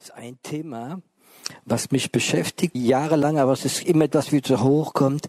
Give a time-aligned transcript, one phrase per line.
[0.00, 1.02] ist ein Thema,
[1.66, 5.28] was mich beschäftigt, jahrelang, aber es ist immer etwas, wie wieder hochkommt.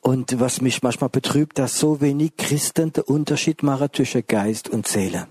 [0.00, 4.88] Und was mich manchmal betrübt, dass so wenig Christen den Unterschied machen zwischen Geist und
[4.88, 5.28] Seele.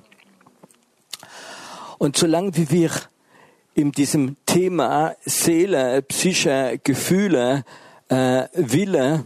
[1.98, 2.92] Und solange wie wir
[3.74, 7.66] in diesem Thema Seele, Psyche, Gefühle,
[8.10, 9.26] äh, Wille,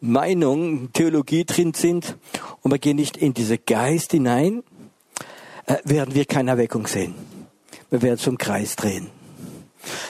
[0.00, 2.16] Meinung, Theologie drin sind
[2.60, 4.62] und wir gehen nicht in diese Geist hinein,
[5.66, 7.33] äh, werden wir keine Erweckung sehen.
[7.94, 9.06] Wir werden zum Kreis drehen.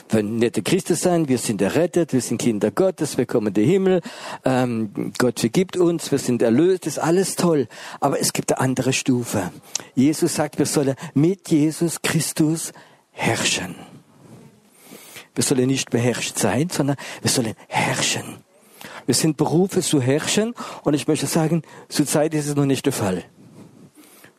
[0.09, 3.53] Wir werden nette Christen sein, wir sind errettet, wir sind Kinder Gottes, wir kommen in
[3.53, 4.01] den Himmel,
[4.47, 7.69] ähm, Gott vergibt uns, wir sind erlöst, ist alles toll.
[8.01, 9.51] Aber es gibt eine andere Stufe.
[9.95, 12.73] Jesus sagt, wir sollen mit Jesus Christus
[13.11, 13.75] herrschen.
[15.35, 18.39] Wir sollen nicht beherrscht sein, sondern wir sollen herrschen.
[19.05, 22.95] Wir sind berufen zu herrschen und ich möchte sagen, zurzeit ist es noch nicht der
[22.95, 23.25] Fall.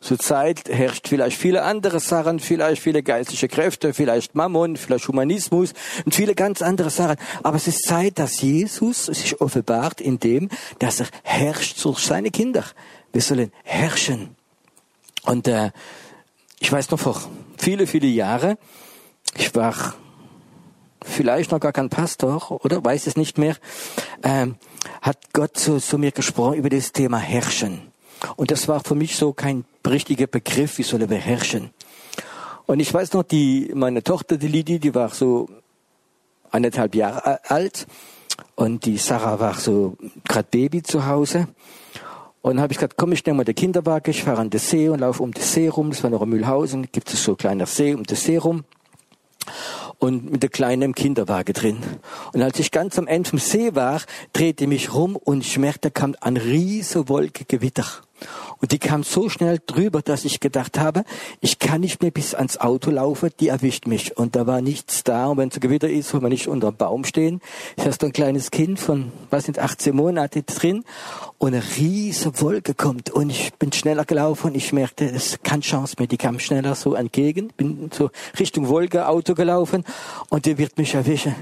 [0.05, 5.73] Zurzeit herrscht vielleicht viele andere Sachen, vielleicht viele geistliche Kräfte, vielleicht Mammon, vielleicht Humanismus
[6.05, 7.15] und viele ganz andere Sachen.
[7.41, 12.29] Aber es ist Zeit, dass Jesus sich offenbart in dem, dass er herrscht durch seine
[12.29, 12.63] Kinder.
[13.13, 14.35] Wir sollen herrschen.
[15.23, 15.71] Und äh,
[16.59, 17.19] ich weiß noch vor
[17.57, 18.59] viele, viele Jahre,
[19.35, 19.95] ich war
[21.03, 23.55] vielleicht noch gar kein Pastor, oder weiß es nicht mehr,
[24.21, 24.45] äh,
[25.01, 27.94] hat Gott zu, zu mir gesprochen über das Thema Herrschen.
[28.35, 31.69] Und das war für mich so kein richtiger Begriff, wie soll er beherrschen.
[32.65, 35.47] Und ich weiß noch, die, meine Tochter, die Lidi, die war so
[36.51, 37.85] eineinhalb Jahre alt
[38.55, 41.47] und die Sarah war so gerade Baby zu Hause.
[42.41, 44.87] Und habe ich gesagt, komm, ich nehme mal den Kinderwagen, ich fahre an den See
[44.89, 45.89] und laufe um den See rum.
[45.89, 48.63] Das war noch in Mühlhausen, gibt es so ein kleiner See um den See rum
[50.05, 51.77] und mit der Kleinen im Kinderwagen drin.
[52.33, 54.01] Und als ich ganz am Ende vom See war,
[54.33, 57.85] drehte ich mich rum und ich merkte, da kam ein riese Wolke Gewitter.
[58.61, 61.03] Und die kam so schnell drüber, dass ich gedacht habe,
[61.41, 64.17] ich kann nicht mehr bis ans Auto laufen, die erwischt mich.
[64.17, 65.27] Und da war nichts da.
[65.27, 67.41] Und wenn es Gewitter ist, soll man nicht unter dem Baum stehen.
[67.75, 70.83] Ich hatte ein kleines Kind von, was sind 18 Monate drin.
[71.37, 73.09] Und eine riese Wolke kommt.
[73.09, 76.07] Und ich bin schneller gelaufen und ich merkte, es ist keine Chance mehr.
[76.07, 77.49] Die kam schneller so entgegen.
[77.57, 78.09] Bin so
[78.39, 79.83] Richtung Wolke, Auto gelaufen.
[80.29, 81.35] Und die wird mich erwischen.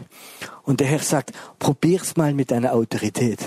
[0.64, 3.40] Und der Herr sagt, probier's mal mit deiner Autorität.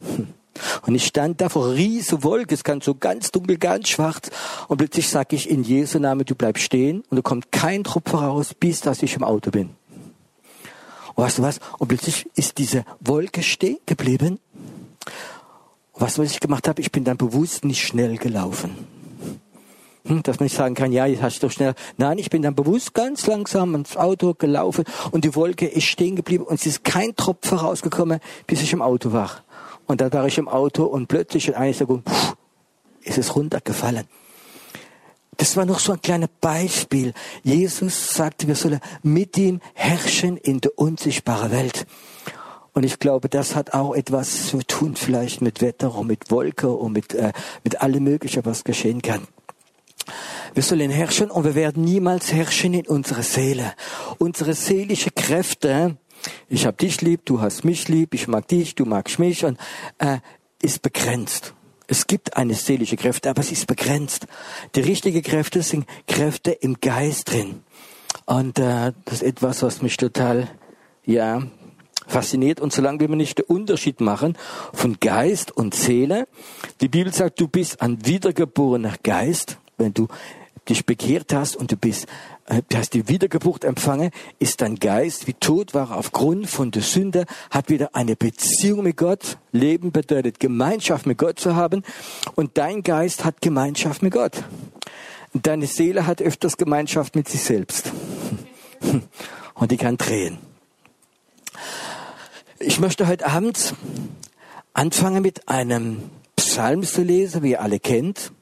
[0.86, 4.30] Und ich stand da vor riesen Wolke, es kann so ganz dunkel, ganz schwarz.
[4.68, 8.18] Und plötzlich sage ich in Jesu Namen, du bleibst stehen und da kommt kein Tropfen
[8.18, 9.70] raus, bis dass ich im Auto bin.
[11.14, 11.60] Und weißt du was?
[11.78, 14.38] Und plötzlich ist diese Wolke stehen geblieben.
[15.92, 18.76] Und was, was ich gemacht habe, ich bin dann bewusst nicht schnell gelaufen.
[20.06, 21.74] Hm, dass man nicht sagen kann, ja, jetzt hast du doch schnell.
[21.98, 26.16] Nein, ich bin dann bewusst ganz langsam ins Auto gelaufen und die Wolke ist stehen
[26.16, 29.44] geblieben und es ist kein Tropfen rausgekommen, bis ich im Auto war.
[29.90, 32.36] Und dann war ich im Auto und plötzlich in einer Sekunde pff,
[33.02, 34.06] ist es runtergefallen.
[35.36, 37.12] Das war noch so ein kleines Beispiel.
[37.42, 41.88] Jesus sagte, wir sollen mit ihm herrschen in der unsichtbaren Welt.
[42.72, 46.70] Und ich glaube, das hat auch etwas zu tun, vielleicht mit Wetter und mit Wolke
[46.70, 47.32] und mit, äh,
[47.64, 49.26] mit allem Möglichen, was geschehen kann.
[50.54, 53.74] Wir sollen herrschen und wir werden niemals herrschen in unserer Seele.
[54.18, 55.96] Unsere seelische Kräfte
[56.48, 59.58] ich habe dich lieb, du hast mich lieb, ich mag dich, du magst mich und
[59.98, 60.18] äh,
[60.62, 61.54] ist begrenzt.
[61.86, 64.26] Es gibt eine seelische Kräfte, aber sie ist begrenzt.
[64.76, 67.62] Die richtigen Kräfte sind Kräfte im Geist drin.
[68.26, 70.48] Und äh, das ist etwas, was mich total,
[71.04, 71.42] ja,
[72.06, 72.60] fasziniert.
[72.60, 74.36] Und solange wir nicht den Unterschied machen
[74.72, 76.28] von Geist und Seele,
[76.80, 80.08] die Bibel sagt, du bist ein wiedergeborener Geist, wenn du
[80.68, 82.06] dich bekehrt hast und du bist
[82.50, 87.26] du hast die Wiedergeburt empfangen, ist dein Geist wie tot war aufgrund von der Sünde,
[87.50, 89.38] hat wieder eine Beziehung mit Gott.
[89.52, 91.84] Leben bedeutet Gemeinschaft mit Gott zu haben
[92.34, 94.42] und dein Geist hat Gemeinschaft mit Gott.
[95.32, 97.92] Deine Seele hat öfters Gemeinschaft mit sich selbst
[99.54, 100.38] und die kann drehen.
[102.58, 103.74] Ich möchte heute Abend
[104.74, 108.32] anfangen mit einem Psalm zu lesen, wie ihr alle kennt.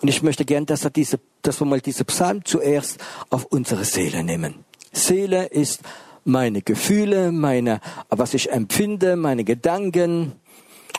[0.00, 2.98] Und ich möchte gern, dass, er diese, dass wir mal diese Psalm zuerst
[3.30, 4.64] auf unsere Seele nehmen.
[4.92, 5.80] Seele ist
[6.24, 10.32] meine Gefühle, meine, was ich empfinde, meine Gedanken,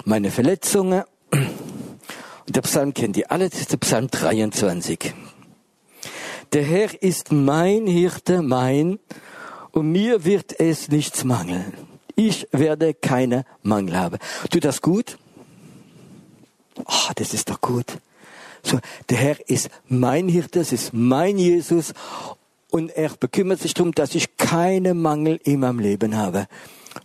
[0.06, 1.04] meine Verletzungen.
[1.32, 5.14] Und der Psalm kennt ihr alle, das ist der Psalm 23.
[6.52, 9.00] Der Herr ist mein Hirte, mein,
[9.72, 11.74] und mir wird es nichts mangeln.
[12.16, 14.20] Ich werde keine Mangel haben.
[14.52, 15.18] Tut das gut?
[16.86, 17.98] Oh, das ist doch gut.
[18.64, 18.80] So,
[19.10, 21.94] der Herr ist mein Hirte, das ist mein Jesus
[22.74, 26.48] und er bekümmert sich darum, dass ich keine Mangel in meinem Leben habe.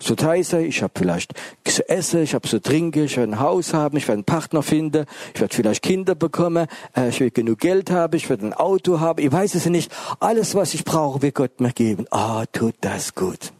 [0.00, 1.34] so heiße, ich habe vielleicht
[1.64, 4.62] zu essen, ich habe zu trinken, ich werde ein Haus haben, ich werde einen Partner
[4.62, 8.54] finden, ich werde vielleicht Kinder bekommen, äh, ich will genug Geld haben, ich werde ein
[8.54, 9.93] Auto haben, ich weiß es nicht.
[10.20, 12.06] Alles, was ich brauche, wird Gott mir geben.
[12.11, 13.52] Ah, oh, tut das gut.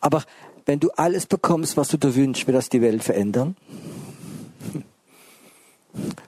[0.00, 0.24] Aber
[0.64, 3.56] wenn du alles bekommst, was du dir wünschst, wird das die Welt verändern?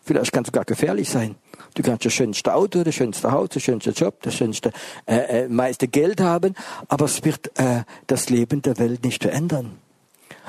[0.05, 1.37] Vielleicht kann es sogar gefährlich sein.
[1.75, 4.73] Du kannst das schönste Auto, das schönste Haus, das schönste Job, das schönste,
[5.07, 6.55] äh, äh, meiste Geld haben,
[6.89, 9.79] aber es wird äh, das Leben der Welt nicht verändern.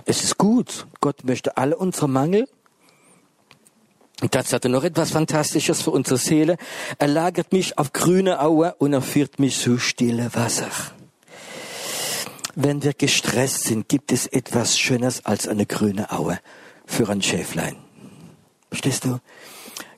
[0.06, 0.88] Es ist gut.
[1.02, 2.48] Gott möchte alle unsere Mangel.
[4.22, 6.58] Und das hat er noch etwas Fantastisches für unsere Seele.
[6.98, 10.70] Er lagert mich auf grüne Aue und er führt mich zu stille Wasser.
[12.56, 16.40] Wenn wir gestresst sind, gibt es etwas Schönes als eine grüne Aue
[16.86, 17.78] für ein Schäflein.
[18.70, 19.20] Verstehst du?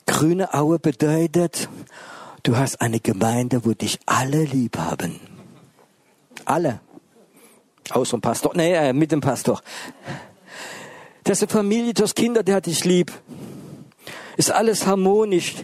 [0.05, 1.69] Grüne Aue bedeutet,
[2.43, 5.19] du hast eine Gemeinde, wo dich alle lieb haben.
[6.45, 6.79] Alle.
[7.89, 8.51] Außer dem Pastor.
[8.55, 9.61] Nee, äh, mit dem Pastor.
[11.23, 13.11] Das ist eine Familie, du hast Kinder, der hat dich lieb.
[14.37, 15.55] Ist alles harmonisch.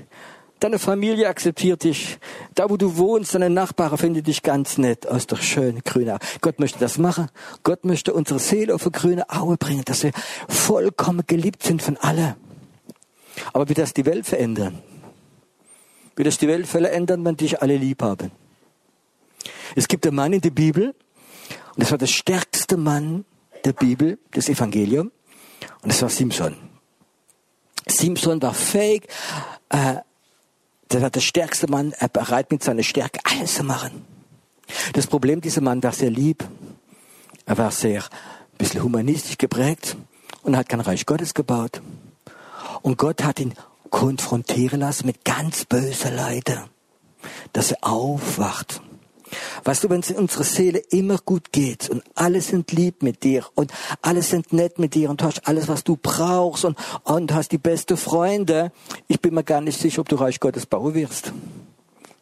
[0.59, 2.17] Deine Familie akzeptiert dich.
[2.55, 5.07] Da, wo du wohnst, deine Nachbarn finden dich ganz nett.
[5.09, 6.19] Oh, ist doch schön, grüne Aue.
[6.41, 7.29] Gott möchte das machen.
[7.63, 10.11] Gott möchte unsere Seele auf eine grüne Aue bringen, dass wir
[10.49, 12.35] vollkommen geliebt sind von allen.
[13.53, 14.79] Aber wird das die Welt verändern?
[16.15, 18.31] Wird das die Welt verändern, wenn dich alle lieb haben?
[19.75, 23.25] Es gibt einen Mann in der Bibel, und das war der stärkste Mann
[23.65, 25.11] der Bibel, des Evangeliums,
[25.81, 26.55] und das war Simson.
[27.87, 29.07] Simson war fähig,
[29.69, 29.95] äh,
[30.91, 34.05] der war der stärkste Mann, er bereit mit seiner Stärke alles zu machen.
[34.93, 36.43] Das Problem, dieser Mann war sehr lieb,
[37.45, 39.95] er war sehr ein bisschen humanistisch geprägt
[40.43, 41.81] und hat kein Reich Gottes gebaut.
[42.81, 43.53] Und Gott hat ihn
[43.89, 46.59] konfrontieren lassen mit ganz bösen Leiden,
[47.53, 48.81] dass er aufwacht.
[49.63, 53.23] Weißt du, wenn es in unserer Seele immer gut geht und alle sind lieb mit
[53.23, 56.77] dir und alle sind nett mit dir und du hast alles, was du brauchst und,
[57.03, 58.71] und hast die beste Freunde,
[59.07, 61.33] ich bin mir gar nicht sicher, ob du Reich Gottes bauen wirst.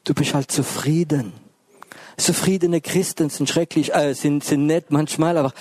[0.03, 1.33] Du bist halt zufrieden.
[2.17, 5.53] Zufriedene Christen sind schrecklich, äh, sind, sind nett manchmal, aber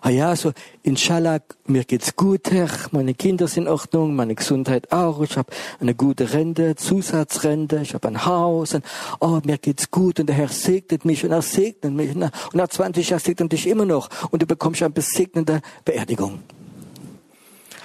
[0.00, 0.52] ah ja, so
[0.82, 5.52] inshallah, mir geht's gut, Herr, meine Kinder sind in Ordnung, meine Gesundheit auch, ich habe
[5.80, 8.84] eine gute Rente, Zusatzrente, ich habe ein Haus, und,
[9.20, 12.68] oh, mir geht's gut und der Herr segnet mich und er segnet mich und nach
[12.68, 16.40] 20 Jahren segnet dich immer noch und du bekommst eine besegnende Beerdigung.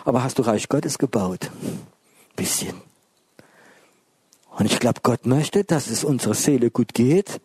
[0.06, 1.50] Aber hast du Reich Gottes gebaut?
[2.36, 2.76] Bisschen.
[4.58, 7.40] Und ich glaube, Gott möchte, dass es unserer Seele gut geht,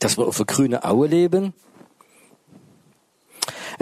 [0.00, 1.54] dass wir auf der grünen Aue leben,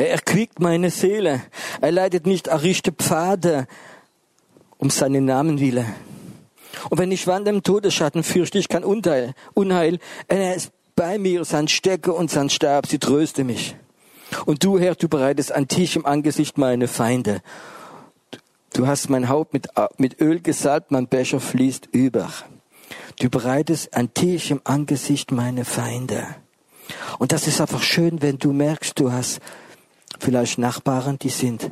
[0.03, 1.43] er erquickt meine Seele.
[1.81, 3.69] Er leitet nicht errichte Pfade
[4.79, 5.87] um seinen Namen willen.
[6.91, 9.35] Und wenn ich wandere im Todesschatten, fürchte ich kein Unheil.
[9.55, 10.01] Unheil.
[10.27, 13.77] Er ist bei mir, sein Stecke und sein Stab, sie tröste mich.
[14.45, 17.41] Und du, Herr, du bereitest ein Tisch im Angesicht meiner Feinde.
[18.73, 19.69] Du hast mein Haupt mit,
[19.99, 22.29] mit Öl gesalbt, mein Becher fließt über.
[23.21, 26.27] Du bereitest ein Tisch im Angesicht meiner Feinde.
[27.21, 29.41] Und das ist einfach schön, wenn du merkst, du hast
[30.23, 31.71] vielleicht Nachbarn, die sind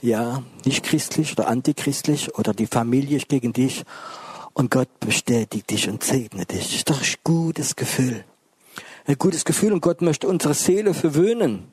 [0.00, 3.84] ja nicht christlich oder antichristlich oder die Familie ist gegen dich
[4.54, 6.64] und Gott bestätigt dich und segnet dich.
[6.64, 8.24] Das ist doch ein gutes Gefühl.
[9.06, 11.68] Ein gutes Gefühl und Gott möchte unsere Seele verwöhnen.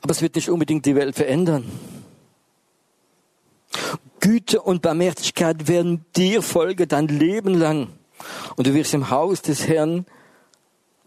[0.00, 1.70] Aber es wird nicht unbedingt die Welt verändern.
[4.20, 7.88] Güte und Barmherzigkeit werden dir folgen dein Leben lang.
[8.56, 10.06] Und du wirst im Haus des Herrn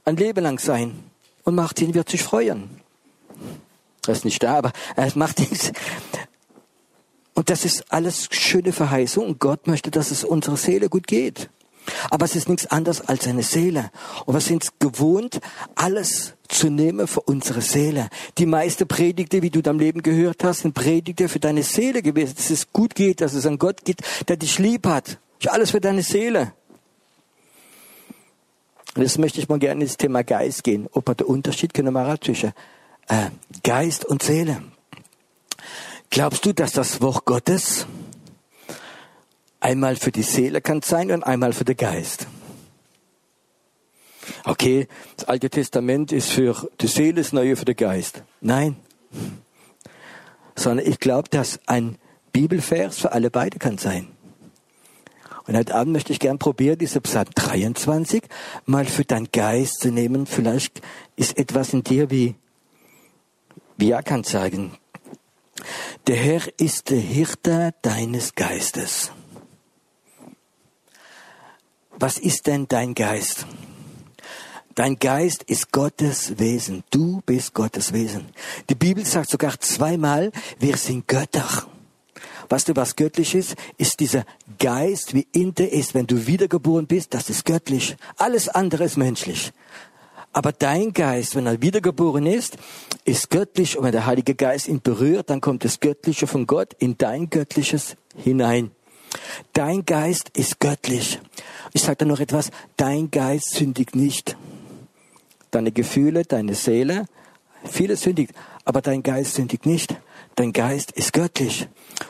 [0.06, 1.04] ein Leben lang sein.
[1.44, 2.83] Und Martin wird sich freuen.
[4.06, 5.72] Er ist nicht da, aber er macht nichts.
[7.34, 11.50] Und das ist alles schöne Verheißung und Gott möchte, dass es unserer Seele gut geht.
[12.10, 13.92] Aber es ist nichts anderes als eine Seele.
[14.26, 15.42] Und wir sind gewohnt,
[15.76, 18.10] alles zu nehmen für unsere Seele.
[18.38, 22.36] Die meiste Predigte, wie du deinem Leben gehört hast, sind Predigte für deine Seele gewesen,
[22.36, 25.18] dass es gut geht, dass es an Gott geht, der dich lieb hat.
[25.48, 26.54] Alles für deine Seele.
[28.96, 30.88] Und jetzt möchte ich mal gerne ins Thema Geist gehen.
[30.94, 32.54] Ob wir den Unterschied können wir zwischen
[33.08, 33.30] äh,
[33.64, 34.64] Geist und Seele.
[36.10, 37.88] Glaubst du, dass das Wort Gottes
[39.60, 42.28] einmal für die Seele kann sein und einmal für den Geist?
[44.46, 48.24] Okay, das Alte Testament ist für die Seele, das Neue für den Geist.
[48.42, 48.76] Nein.
[50.56, 51.98] Sondern ich glaube, dass ein
[52.32, 54.08] Bibelvers für alle beide kann sein.
[55.46, 58.24] Und heute Abend möchte ich gern probieren, diese Psalm 23
[58.66, 60.26] mal für deinen Geist zu nehmen.
[60.26, 60.82] Vielleicht
[61.18, 62.36] ist etwas in dir wie
[63.88, 64.78] ja kann sagen,
[66.08, 69.12] der Herr ist der Hirte deines Geistes.
[71.92, 73.46] Was ist denn dein Geist?
[74.76, 76.84] Dein Geist ist Gottes Wesen.
[76.90, 78.26] Du bist Gottes Wesen.
[78.70, 81.68] Die Bibel sagt sogar zweimal, wir sind Götter.
[82.50, 83.56] Weißt du, was göttlich ist?
[83.78, 84.26] Ist dieser
[84.60, 85.94] Geist, wie in dir ist.
[85.94, 87.96] Wenn du wiedergeboren bist, das ist göttlich.
[88.18, 89.54] Alles andere ist menschlich.
[90.34, 92.58] Aber dein Geist, wenn er wiedergeboren ist,
[93.06, 93.78] ist göttlich.
[93.78, 97.30] Und wenn der Heilige Geist ihn berührt, dann kommt das Göttliche von Gott in dein
[97.30, 98.72] Göttliches hinein.
[99.54, 101.20] Dein Geist ist göttlich.
[101.74, 102.50] Ich sage da noch etwas.
[102.78, 104.36] Dein Geist sündigt nicht.
[105.52, 107.06] Deine Gefühle, deine Seele,
[107.64, 108.34] vieles sündigt.
[108.66, 109.96] Aber dein Geist sündigt nicht.
[110.36, 111.68] Dein Geist ist göttlich.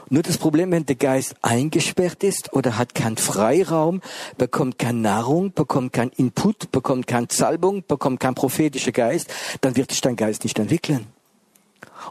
[0.09, 4.01] Nur das Problem, wenn der Geist eingesperrt ist oder hat keinen Freiraum,
[4.37, 9.91] bekommt keine Nahrung, bekommt keinen Input, bekommt keine Salbung, bekommt keinen prophetischen Geist, dann wird
[9.91, 11.07] sich dein Geist nicht entwickeln.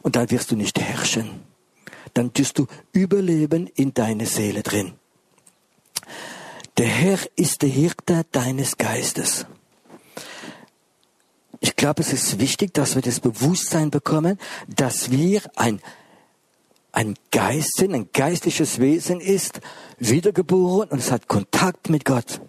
[0.03, 1.41] Und dann wirst du nicht herrschen.
[2.15, 4.93] Dann tust du überleben in deine Seele drin.
[6.79, 9.47] Der Herr ist der Hirte deines Geistes.
[11.65, 15.81] Ich glaube, es ist wichtig, dass wir das Bewusstsein bekommen, dass wir ein
[16.91, 19.61] ein Geist sind, ein geistliches Wesen ist,
[19.99, 22.41] wiedergeboren und es hat Kontakt mit Gott.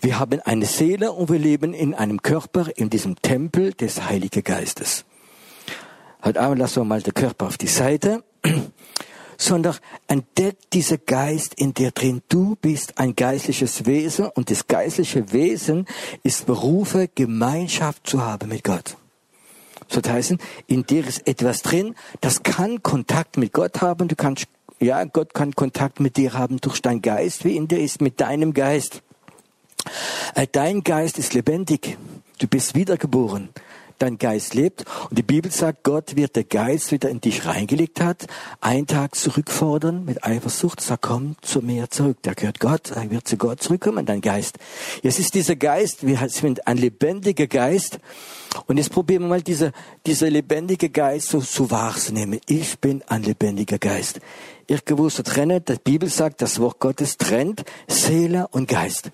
[0.00, 4.42] Wir haben eine Seele und wir leben in einem Körper, in diesem Tempel des Heiligen
[4.42, 5.04] Geistes.
[6.24, 8.24] Heute Abend lassen wir mal den Körper auf die Seite,
[9.36, 12.22] sondern entdeckt dieser Geist in dir drin.
[12.28, 15.86] Du bist ein geistliches Wesen und das geistliche Wesen
[16.22, 18.96] ist berufen, Gemeinschaft zu haben mit Gott.
[19.88, 24.08] Das heißen, in dir ist etwas drin, das kann Kontakt mit Gott haben.
[24.08, 24.46] Du kannst,
[24.80, 28.20] ja, Gott kann Kontakt mit dir haben durch deinen Geist, wie in dir ist mit
[28.20, 29.02] deinem Geist.
[30.34, 31.98] Äh, dein Geist ist lebendig.
[32.38, 33.50] Du bist wiedergeboren
[34.02, 34.84] dein Geist lebt.
[35.08, 38.26] Und die Bibel sagt, Gott wird der Geist, wieder in dich reingelegt hat,
[38.60, 42.20] einen Tag zurückfordern mit Eifersucht, sagt, komm zu mir zurück.
[42.24, 44.58] Der gehört Gott, er wird zu Gott zurückkommen, dein Geist.
[45.02, 48.00] Jetzt ist dieser Geist, wir sind ein lebendiger Geist.
[48.66, 49.72] Und jetzt probieren wir mal diese,
[50.04, 52.40] dieser lebendige Geist so, so wahrzunehmen.
[52.46, 54.20] Ich bin ein lebendiger Geist.
[54.66, 59.10] Ich gewusst trenne, die Bibel sagt, das Wort Gottes trennt Seele und Geist.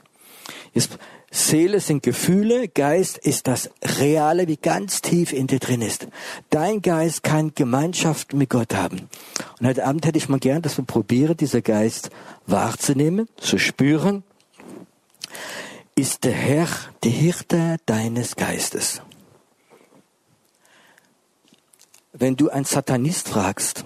[0.73, 0.99] Jetzt
[1.31, 6.09] Seele sind Gefühle, Geist ist das Reale, wie ganz tief in dir drin ist.
[6.49, 9.09] Dein Geist kann Gemeinschaft mit Gott haben.
[9.61, 12.11] Und heute Abend hätte ich mal gern, dass wir probieren, dieser Geist
[12.47, 14.23] wahrzunehmen, zu spüren.
[15.95, 16.69] Ist der Herr
[17.03, 19.03] der Hirte deines Geistes?
[22.13, 23.85] Wenn du einen Satanist fragst,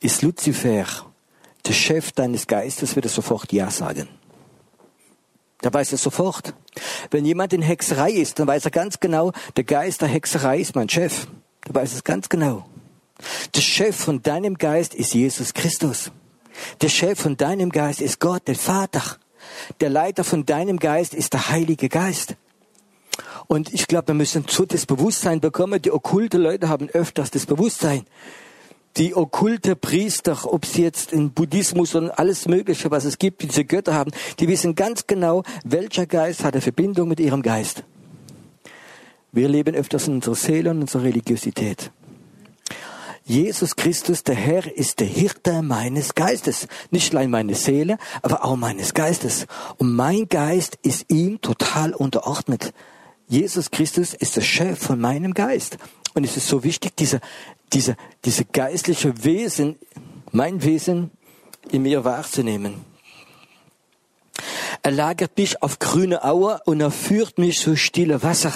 [0.00, 0.86] ist Luzifer
[1.66, 4.08] der Chef deines Geistes, wird er sofort Ja sagen.
[5.64, 6.54] Der weiß es sofort.
[7.10, 10.76] Wenn jemand in Hexerei ist, dann weiß er ganz genau, der Geist der Hexerei ist
[10.76, 11.26] mein Chef.
[11.66, 12.66] Der weiß es ganz genau.
[13.54, 16.12] Der Chef von deinem Geist ist Jesus Christus.
[16.82, 19.02] Der Chef von deinem Geist ist Gott, der Vater.
[19.80, 22.36] Der Leiter von deinem Geist ist der Heilige Geist.
[23.46, 25.80] Und ich glaube, wir müssen so das Bewusstsein bekommen.
[25.80, 28.04] Die okkulte Leute haben öfters das Bewusstsein
[28.96, 33.64] die okkulte Priester, ob sie jetzt in Buddhismus und alles Mögliche, was es gibt, diese
[33.64, 37.84] Götter haben, die wissen ganz genau, welcher Geist hat eine Verbindung mit ihrem Geist.
[39.32, 41.90] Wir leben öfters in unserer Seele und unserer Religiosität.
[43.26, 46.68] Jesus Christus, der Herr, ist der Hirte meines Geistes.
[46.90, 49.46] Nicht allein meine Seele, aber auch meines Geistes.
[49.78, 52.74] Und mein Geist ist ihm total unterordnet.
[53.26, 55.78] Jesus Christus ist der Chef von meinem Geist.
[56.12, 57.20] Und es ist so wichtig, diese,
[57.72, 59.76] diese, diese geistliche Wesen,
[60.32, 61.10] mein Wesen
[61.70, 62.84] in mir wahrzunehmen.
[64.82, 68.52] Er lagert mich auf grüne Aue und er führt mich zu stille Wasser.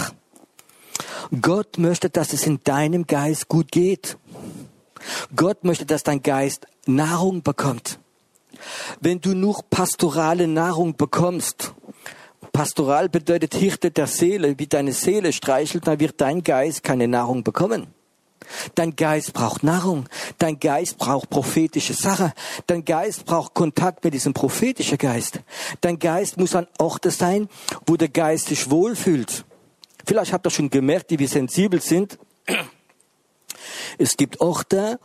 [1.40, 4.18] Gott möchte, dass es in deinem Geist gut geht.
[5.34, 7.98] Gott möchte, dass dein Geist Nahrung bekommt.
[9.00, 11.74] Wenn du nur pastorale Nahrung bekommst,
[12.52, 17.44] pastoral bedeutet Hirte der Seele, wie deine Seele streichelt, dann wird dein Geist keine Nahrung
[17.44, 17.86] bekommen.
[18.74, 20.08] Dein Geist braucht Nahrung.
[20.38, 22.32] Dein Geist braucht prophetische Sache.
[22.66, 25.40] Dein Geist braucht Kontakt mit diesem prophetischen Geist.
[25.80, 27.48] Dein Geist muss an Orte sein,
[27.86, 29.44] wo der Geist sich wohlfühlt.
[30.06, 32.18] Vielleicht habt ihr schon gemerkt, die wir sensibel sind.
[33.98, 35.00] Es gibt Orte,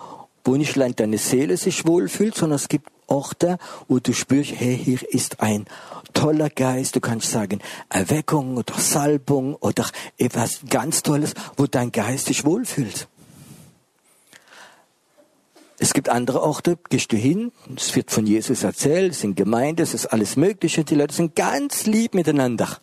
[0.45, 3.57] wo nicht allein deine Seele sich wohlfühlt, sondern es gibt Orte,
[3.87, 5.65] wo du spürst, hey, hier ist ein
[6.13, 6.95] toller Geist.
[6.95, 7.59] Du kannst sagen
[7.89, 13.07] Erweckung oder Salbung oder etwas ganz Tolles, wo dein Geist sich wohlfühlt.
[15.83, 19.81] Es gibt andere Orte, gehst du hin, es wird von Jesus erzählt, es sind Gemeinden,
[19.81, 22.77] es ist alles Mögliche, die Leute sind ganz lieb miteinander.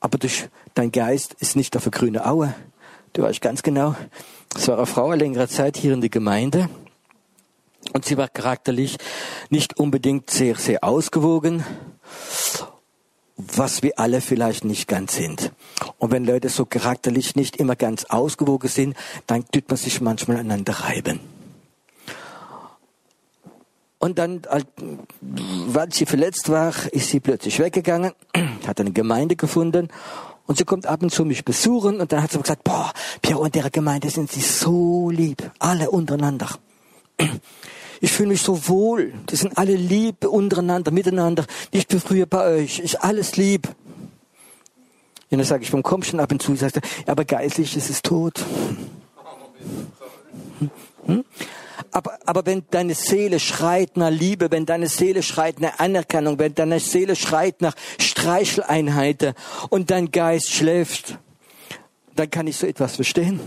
[0.00, 2.54] Aber durch, dein Geist ist nicht auf der grünen Aue.
[3.12, 3.94] Du weißt ganz genau,
[4.54, 6.70] es war eine Frau längere Zeit hier in der Gemeinde
[7.92, 8.96] und sie war charakterlich
[9.50, 11.66] nicht unbedingt sehr, sehr ausgewogen.
[13.36, 15.52] Was wir alle vielleicht nicht ganz sind.
[15.98, 20.38] Und wenn Leute so charakterlich nicht immer ganz ausgewogen sind, dann tut man sich manchmal
[20.38, 21.20] aneinander reiben.
[23.98, 24.42] Und dann,
[25.20, 28.12] weil sie verletzt war, ist sie plötzlich weggegangen,
[28.66, 29.88] hat eine Gemeinde gefunden
[30.46, 33.40] und sie kommt ab und zu mich besuchen und dann hat sie gesagt, boah, Piero
[33.40, 36.48] und der Gemeinde sind sie so lieb, alle untereinander.
[38.00, 39.12] Ich fühle mich so wohl.
[39.30, 41.44] Die sind alle lieb untereinander, miteinander.
[41.70, 42.80] Ich bin früher bei euch.
[42.80, 43.68] Ich alles lieb.
[45.30, 46.54] Und dann sage ich, warum kommst du ab und zu?
[46.54, 48.44] Sagt er, aber geistlich ist es tot.
[51.06, 51.24] Hm?
[51.90, 56.54] Aber, aber wenn deine Seele schreit nach Liebe, wenn deine Seele schreit nach Anerkennung, wenn
[56.54, 59.34] deine Seele schreit nach Streicheleinheiten
[59.70, 61.18] und dein Geist schläft,
[62.14, 63.40] dann kann ich so etwas verstehen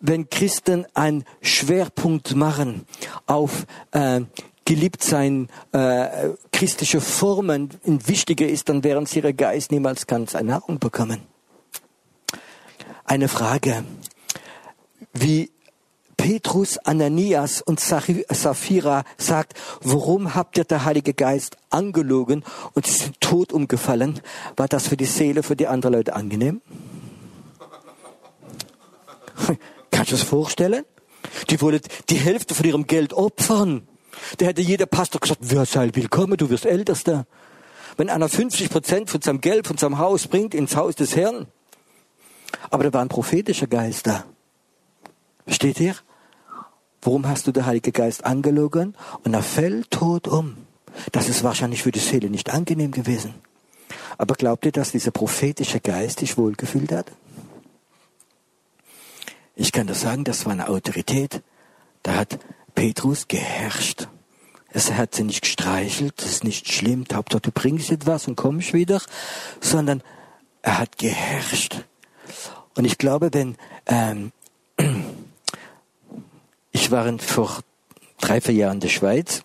[0.00, 2.86] wenn Christen einen Schwerpunkt machen
[3.26, 4.22] auf äh,
[4.64, 10.50] geliebt sein, äh, christliche Formen wichtiger ist, dann werden sie ihre Geist niemals ganz eine
[10.50, 11.22] Nahrung bekommen.
[13.04, 13.82] Eine Frage,
[15.12, 15.50] wie
[16.16, 23.20] Petrus, Ananias und Sapphira sagt, warum habt ihr der Heilige Geist angelogen und sie sind
[23.20, 24.20] tot umgefallen?
[24.54, 26.60] War das für die Seele, für die anderen Leute angenehm?
[29.90, 30.84] Kannst du das vorstellen?
[31.48, 33.86] Die wollen die Hälfte von ihrem Geld opfern.
[34.38, 37.26] Da hätte jeder Pastor gesagt, wer sei willkommen, du wirst Ältester.
[37.96, 41.46] Wenn einer 50 Prozent von seinem Geld, von seinem Haus bringt ins Haus des Herrn.
[42.70, 44.24] Aber da war ein prophetischer Geist da.
[45.44, 45.94] Versteht ihr?
[47.02, 48.94] Warum hast du den Heiligen Geist angelogen?
[49.24, 50.56] Und er fällt tot um.
[51.12, 53.34] Das ist wahrscheinlich für die Seele nicht angenehm gewesen.
[54.18, 57.06] Aber glaubt ihr, dass dieser prophetische Geist dich wohlgefühlt hat?
[59.60, 61.42] Ich kann das sagen, das war eine Autorität.
[62.02, 62.38] Da hat
[62.74, 64.08] Petrus geherrscht.
[64.72, 68.72] Er hat sie nicht gestreichelt, das ist nicht schlimm, Hauptsache du bringst etwas und kommst
[68.72, 69.02] wieder,
[69.60, 70.02] sondern
[70.62, 71.84] er hat geherrscht.
[72.74, 74.32] Und ich glaube, wenn ähm,
[76.72, 77.60] ich war vor
[78.18, 79.44] drei, vier Jahren in der Schweiz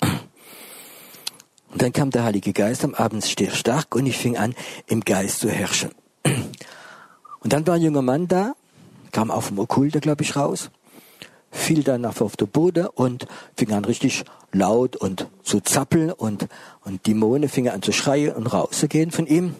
[0.00, 4.54] und dann kam der Heilige Geist am Abend stark und ich fing an,
[4.86, 5.90] im Geist zu herrschen.
[7.40, 8.54] Und dann war ein junger Mann da,
[9.18, 10.70] kam auf dem Okkulte, glaube ich, raus,
[11.50, 13.26] fiel dann auf den Boden und
[13.56, 16.46] fing an richtig laut und zu zappeln und,
[16.84, 19.56] und Dämonen fingen an zu schreien und rauszugehen von ihm.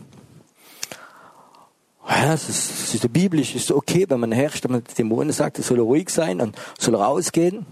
[2.08, 5.32] Ja, es ist, es ist biblisch, es ist okay, wenn man herrscht, wenn man Dämonen
[5.32, 7.66] sagt, es soll ruhig sein und soll rausgehen.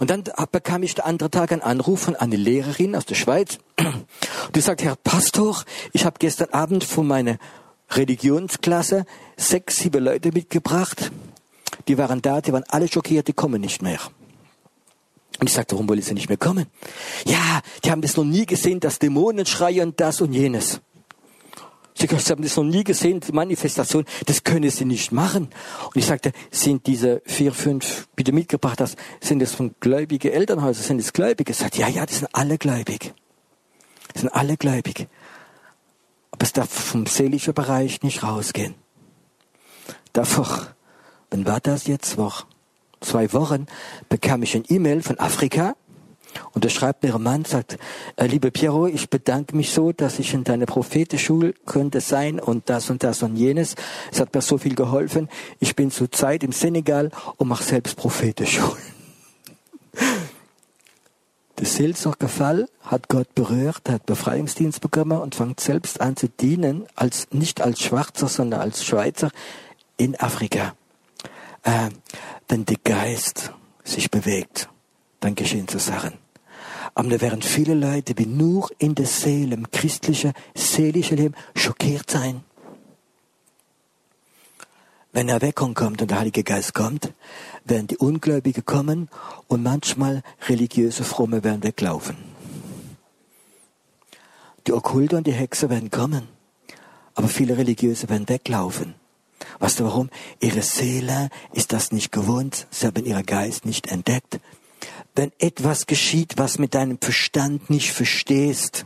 [0.00, 3.58] Und dann bekam ich der andere Tag einen Anruf von einer Lehrerin aus der Schweiz.
[4.54, 7.36] Die sagt, Herr Pastor, ich habe gestern Abend von meiner
[7.90, 11.10] Religionsklasse sechs, sieben Leute mitgebracht.
[11.86, 14.00] Die waren da, die waren alle schockiert, die kommen nicht mehr.
[15.40, 16.66] Und ich sagte, warum wollen sie nicht mehr kommen?
[17.24, 20.80] Ja, die haben das noch nie gesehen, dass Dämonen schreien, das und jenes.
[21.94, 25.48] Sie haben das noch nie gesehen, die Manifestation, das können sie nicht machen.
[25.86, 30.84] Und ich sagte, sind diese vier, fünf, bitte mitgebracht hast, sind das von gläubigen Elternhäusern,
[30.84, 31.52] sind das Gläubige?
[31.52, 33.14] Sagt, ja, ja, das sind alle gläubig.
[34.12, 35.08] Das sind alle gläubig.
[36.38, 38.76] Aber es darf vom seelischen Bereich nicht rausgehen.
[40.12, 40.68] Davor,
[41.30, 42.14] wann war das jetzt?
[42.14, 42.44] Vor
[43.00, 43.66] zwei Wochen
[44.08, 45.74] bekam ich ein E-Mail von Afrika
[46.52, 47.76] und da schreibt mir ein Mann, sagt,
[48.14, 52.70] äh, liebe Piero, ich bedanke mich so, dass ich in deiner Prophetenschule könnte sein und
[52.70, 53.74] das und das und jenes.
[54.12, 55.28] Es hat mir so viel geholfen.
[55.58, 58.97] Ich bin zurzeit im Senegal und mache selbst Prophetenschulen.
[61.58, 67.26] Der Seelsorgerfall hat Gott berührt, hat Befreiungsdienst bekommen und fängt selbst an zu dienen, als,
[67.32, 69.30] nicht als Schwarzer, sondern als Schweizer
[69.96, 70.76] in Afrika.
[71.64, 71.88] Äh,
[72.48, 74.68] wenn der Geist sich bewegt,
[75.18, 76.12] dann geschehen so Sachen.
[76.94, 82.08] Aber da werden viele Leute, die nur in der Seele, im christlichen, seelischen Leben schockiert
[82.08, 82.44] sein.
[85.12, 87.12] Wenn Erweckung kommt und der Heilige Geist kommt,
[87.64, 89.08] werden die Ungläubigen kommen
[89.46, 92.16] und manchmal religiöse Fromme werden weglaufen.
[94.66, 96.28] Die Okkulte und die Hexer werden kommen,
[97.14, 98.94] aber viele Religiöse werden weglaufen.
[99.60, 100.10] Weißt du warum?
[100.40, 104.40] Ihre Seele ist das nicht gewohnt, sie haben ihren Geist nicht entdeckt.
[105.14, 108.84] Wenn etwas geschieht, was mit deinem Verstand nicht verstehst,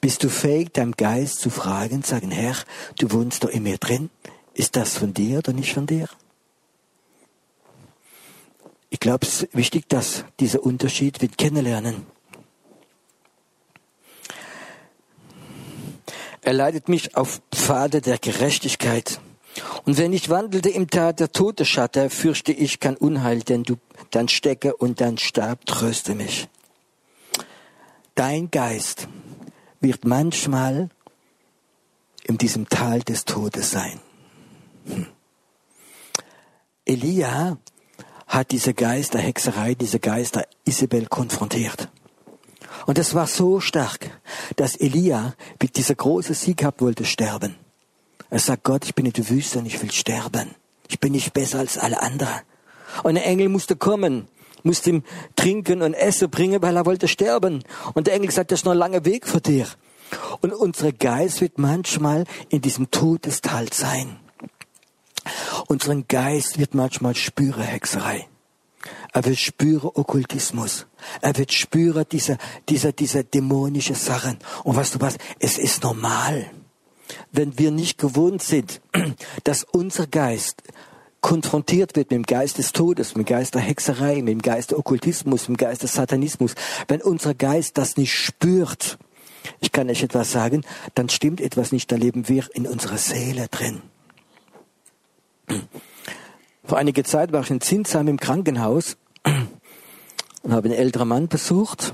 [0.00, 2.56] bist du fähig, deinem Geist zu fragen, sagen, Herr,
[2.98, 4.10] du wohnst doch in mir drin,
[4.54, 6.08] ist das von dir oder nicht von dir?
[8.88, 12.06] Ich glaube, es ist wichtig, dass dieser Unterschied wird kennenlernen.
[16.42, 19.20] Er leitet mich auf Pfade der Gerechtigkeit.
[19.84, 23.76] Und wenn ich wandelte im Tal der Todesschatte, fürchte ich kein Unheil, denn du,
[24.10, 26.48] dein Stecke und dein Stab tröste mich.
[28.14, 29.08] Dein Geist
[29.80, 30.88] wird manchmal
[32.24, 34.00] in diesem Tal des Todes sein.
[36.84, 37.58] Elia
[38.26, 41.88] hat diese Geister Hexerei, diese Geister Isabel konfrontiert.
[42.86, 44.10] Und es war so stark,
[44.56, 47.56] dass Elia mit dieser großen Sieg gehabt wollte sterben.
[48.30, 50.54] Er sagt, Gott, ich bin in der Wüste und ich will sterben.
[50.88, 52.40] Ich bin nicht besser als alle anderen.
[53.02, 54.28] Und der Engel musste kommen,
[54.62, 55.02] musste ihm
[55.36, 57.64] trinken und Essen bringen, weil er wollte sterben.
[57.94, 59.66] Und der Engel sagt, das ist noch ein langer Weg für dir.
[60.40, 64.18] Und unser Geist wird manchmal in diesem Todestal sein.
[65.68, 68.28] Unseren Geist wird manchmal spüren Hexerei.
[69.12, 70.86] Er wird spüren Okkultismus.
[71.20, 74.38] Er wird spüren diese, diese, diese dämonische Sachen.
[74.64, 75.16] Und weißt du was?
[75.38, 76.50] Es ist normal.
[77.32, 78.80] Wenn wir nicht gewohnt sind,
[79.44, 80.62] dass unser Geist
[81.20, 84.72] konfrontiert wird mit dem Geist des Todes, mit dem Geist der Hexerei, mit dem Geist
[84.72, 86.54] der Okkultismus, mit dem Geist des Satanismus,
[86.88, 88.98] wenn unser Geist das nicht spürt,
[89.60, 93.48] ich kann euch etwas sagen, dann stimmt etwas nicht, da leben wir in unserer Seele
[93.48, 93.82] drin.
[96.64, 98.96] Vor einiger Zeit war ich in Zinsheim im Krankenhaus
[100.42, 101.92] und habe einen älteren Mann besucht.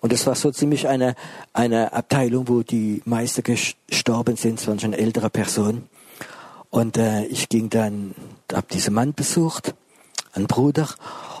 [0.00, 1.16] Und es war so ziemlich eine,
[1.52, 5.88] eine Abteilung, wo die Meister gestorben sind, es waren schon ältere Personen.
[6.70, 8.14] Und äh, ich ging dann,
[8.52, 9.74] habe diesen Mann besucht,
[10.32, 10.88] einen Bruder,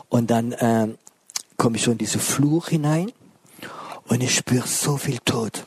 [0.08, 0.88] und dann äh,
[1.56, 3.12] komme ich so in diese Flur hinein
[4.08, 5.66] und ich spüre so viel Tod.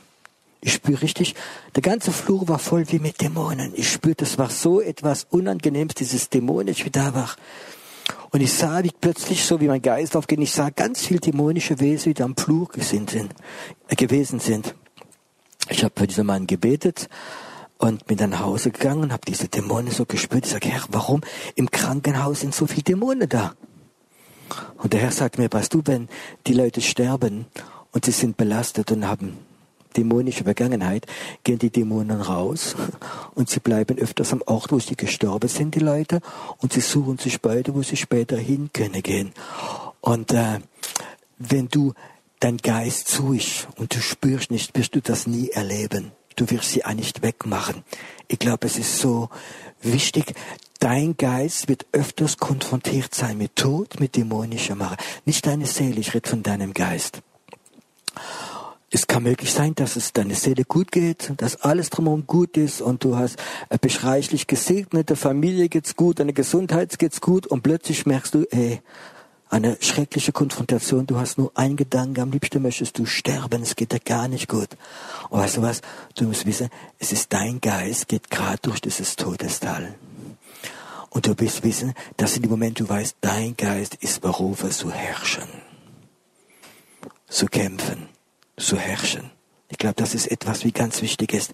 [0.63, 1.33] Ich spüre richtig,
[1.75, 3.73] der ganze Flur war voll wie mit Dämonen.
[3.75, 7.35] Ich spürte, es war so etwas Unangenehmes, dieses Dämonisch, wie da war.
[8.29, 11.79] Und ich sah, wie plötzlich, so wie mein Geist aufgeht, ich sah ganz viel dämonische
[11.79, 14.75] Wesen, die da am Flur sind, äh, gewesen sind.
[15.69, 17.09] Ich habe für diesen Mann gebetet
[17.77, 20.45] und bin dann nach Hause gegangen und habe diese Dämonen so gespürt.
[20.45, 21.21] Ich sage, Herr, warum
[21.55, 23.55] im Krankenhaus sind so viele Dämonen da?
[24.77, 26.07] Und der Herr sagt mir, weißt du, wenn
[26.45, 27.47] die Leute sterben
[27.91, 29.37] und sie sind belastet und haben
[29.91, 31.05] dämonische Vergangenheit,
[31.43, 32.75] gehen die Dämonen raus
[33.35, 36.21] und sie bleiben öfters am Ort, wo sie gestorben sind, die Leute,
[36.57, 39.31] und sie suchen sich beide, wo sie später hin können gehen.
[40.01, 40.59] Und äh,
[41.37, 41.93] wenn du
[42.39, 46.11] dein Geist suchst und du spürst nicht, wirst du das nie erleben.
[46.35, 47.83] Du wirst sie auch nicht wegmachen.
[48.27, 49.29] Ich glaube, es ist so
[49.81, 50.33] wichtig,
[50.79, 54.97] dein Geist wird öfters konfrontiert sein mit Tod, mit dämonischer Mache.
[55.25, 57.21] Nicht deine Seele, ich rede von deinem Geist.
[58.93, 62.81] Es kann möglich sein, dass es deine Seele gut geht, dass alles drumherum gut ist
[62.81, 63.37] und du hast
[63.69, 68.81] eine beschreichlich gesegnete Familie geht's gut, deine Gesundheit geht's gut und plötzlich merkst du, ey,
[69.49, 73.93] eine schreckliche Konfrontation, du hast nur einen Gedanken, am liebsten möchtest du sterben, es geht
[73.93, 74.69] dir gar nicht gut.
[75.29, 75.79] Und weißt du was,
[76.15, 76.67] du musst wissen,
[76.99, 79.95] es ist dein Geist, geht gerade durch dieses Todestal.
[81.09, 84.91] Und du wirst wissen, dass in dem Moment du weißt, dein Geist ist berufen zu
[84.91, 85.47] herrschen,
[87.29, 88.09] zu kämpfen
[88.61, 89.31] zu herrschen.
[89.69, 91.53] Ich glaube, das ist etwas, wie ganz wichtig ist.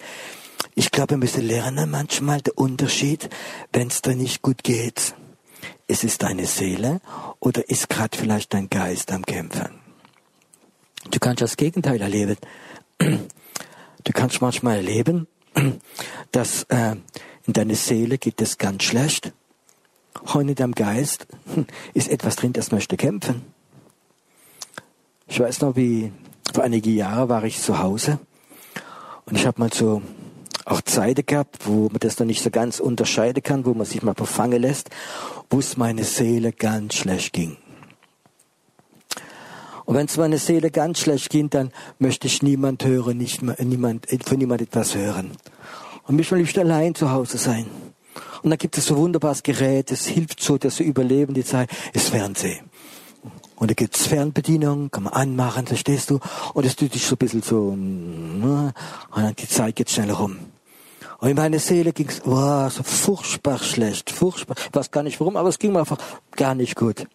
[0.76, 3.30] Ich glaube, wir müssen lernen manchmal den Unterschied,
[3.72, 5.16] wenn es dir nicht gut geht.
[5.88, 7.00] Ist es deine Seele
[7.40, 9.70] oder ist gerade vielleicht dein Geist am Kämpfen?
[11.12, 12.38] Du kannst das Gegenteil erleben.
[14.04, 15.28] Du kannst manchmal erleben,
[16.32, 16.96] dass äh,
[17.46, 19.34] in deiner Seele geht es ganz schlecht
[20.34, 21.28] und in deinem Geist
[21.94, 23.42] ist etwas drin, das möchte kämpfen.
[25.28, 26.14] Ich weiß noch, wie
[26.54, 28.20] vor einige Jahre war ich zu Hause
[29.26, 30.02] und ich habe mal so
[30.66, 34.04] auch Zeiten gehabt, wo man das noch nicht so ganz unterscheiden kann, wo man sich
[34.04, 34.90] mal verfangen lässt,
[35.50, 37.58] wo es meine Seele ganz schlecht ging.
[39.86, 44.08] Und wenn es meine Seele ganz schlecht ging, dann möchte ich niemand hören, nicht niemand,
[44.26, 45.32] von niemand etwas hören.
[46.04, 47.68] Und mich will ich allein zu Hause sein.
[48.44, 51.70] Und dann gibt es so wunderbares Gerät, es hilft so, dass wir überleben die Zeit,
[51.94, 52.67] ist Fernsehen.
[53.58, 56.20] Und da gibt's Fernbedienung, kann man anmachen, verstehst du?
[56.54, 58.74] Und es tut dich so ein bisschen so, ne?
[59.12, 60.38] und dann die Zeit geht schneller rum.
[61.18, 64.56] Und in meiner Seele ging's, wow, so furchtbar schlecht, furchtbar.
[64.58, 65.98] Ich weiß gar nicht warum, aber es ging mir einfach
[66.36, 67.08] gar nicht gut.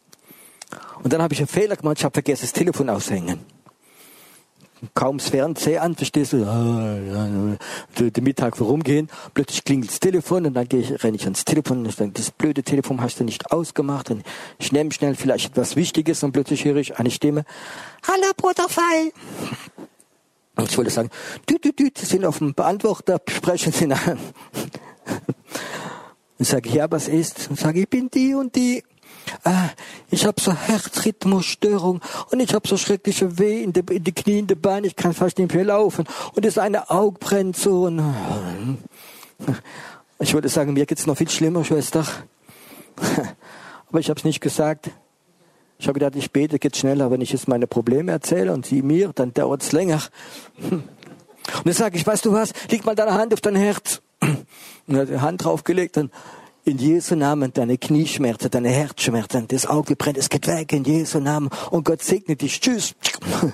[1.05, 3.39] Und dann habe ich einen Fehler gemacht, ich habe vergessen, das Telefon aushängen
[4.95, 7.57] kaum das Fernsehen an, verstehst du, ah,
[7.99, 11.85] den Mittag vorumgehen, plötzlich klingelt das Telefon und dann gehe ich, renne ich ans Telefon
[11.85, 14.25] und sage, das blöde Telefon hast du nicht ausgemacht und
[14.59, 17.45] ich nehme schnell vielleicht etwas Wichtiges und plötzlich höre ich eine Stimme,
[18.07, 19.13] Hallo Bruder Fall.
[20.57, 21.11] Und ich wollte sagen,
[21.47, 24.19] du, du, du, Sie sind auf dem Beantworter, sprechen Sie an.
[26.39, 27.49] Und sage, ja, was ist?
[27.49, 28.83] Und sage, ich bin die und die
[29.45, 29.71] ah,
[30.11, 34.41] ich habe so Herzrhythmusstörung und ich habe so schreckliche Weh in, die, in die Knie,
[34.41, 37.85] in die Beine, ich kann fast nicht mehr laufen und das eine Auge brennt so.
[37.85, 38.79] Und,
[40.19, 42.07] ich würde sagen, mir geht's noch viel schlimmer, Schwester.
[43.89, 44.91] Aber ich habe es nicht gesagt.
[45.79, 47.11] Ich habe gedacht, ich bete, geht schneller.
[47.11, 50.01] Wenn ich jetzt meine Probleme erzähle und sie mir, dann dauert es länger.
[51.57, 54.01] Und dann sage ich, weißt du was, leg mal deine Hand auf dein Herz.
[54.21, 56.13] Und er hat die Hand draufgelegt und
[56.65, 61.19] in Jesu Namen deine Knieschmerzen, deine Herzschmerzen, das Auge brennt, es geht weg in Jesu
[61.19, 62.61] Namen und Gott segne dich.
[62.61, 62.95] Tschüss.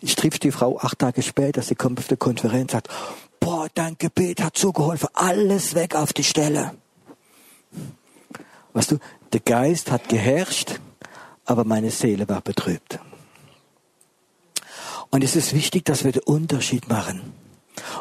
[0.00, 2.88] Ich triff die Frau acht Tage später, sie kommt auf der Konferenz sagt,
[3.40, 6.74] boah, dein Gebet hat so geholfen, alles weg auf die Stelle.
[8.74, 8.98] Weißt du,
[9.32, 10.78] der Geist hat geherrscht,
[11.44, 13.00] aber meine Seele war betrübt.
[15.10, 17.32] Und es ist wichtig, dass wir den Unterschied machen.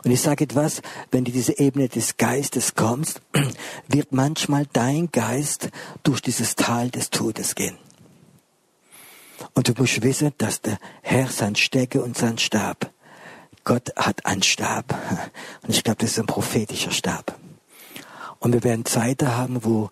[0.04, 3.22] Und ich sage etwas, wenn du diese Ebene des Geistes kommst,
[3.88, 5.70] wird manchmal dein Geist
[6.04, 7.78] durch dieses Tal des Todes gehen.
[9.54, 12.92] Und du musst wissen, dass der Herr sein Stecke und sein Stab,
[13.64, 14.94] Gott hat einen Stab.
[15.64, 17.38] Und ich glaube, das ist ein prophetischer Stab.
[18.40, 19.90] Und wir werden Zeiten haben, wo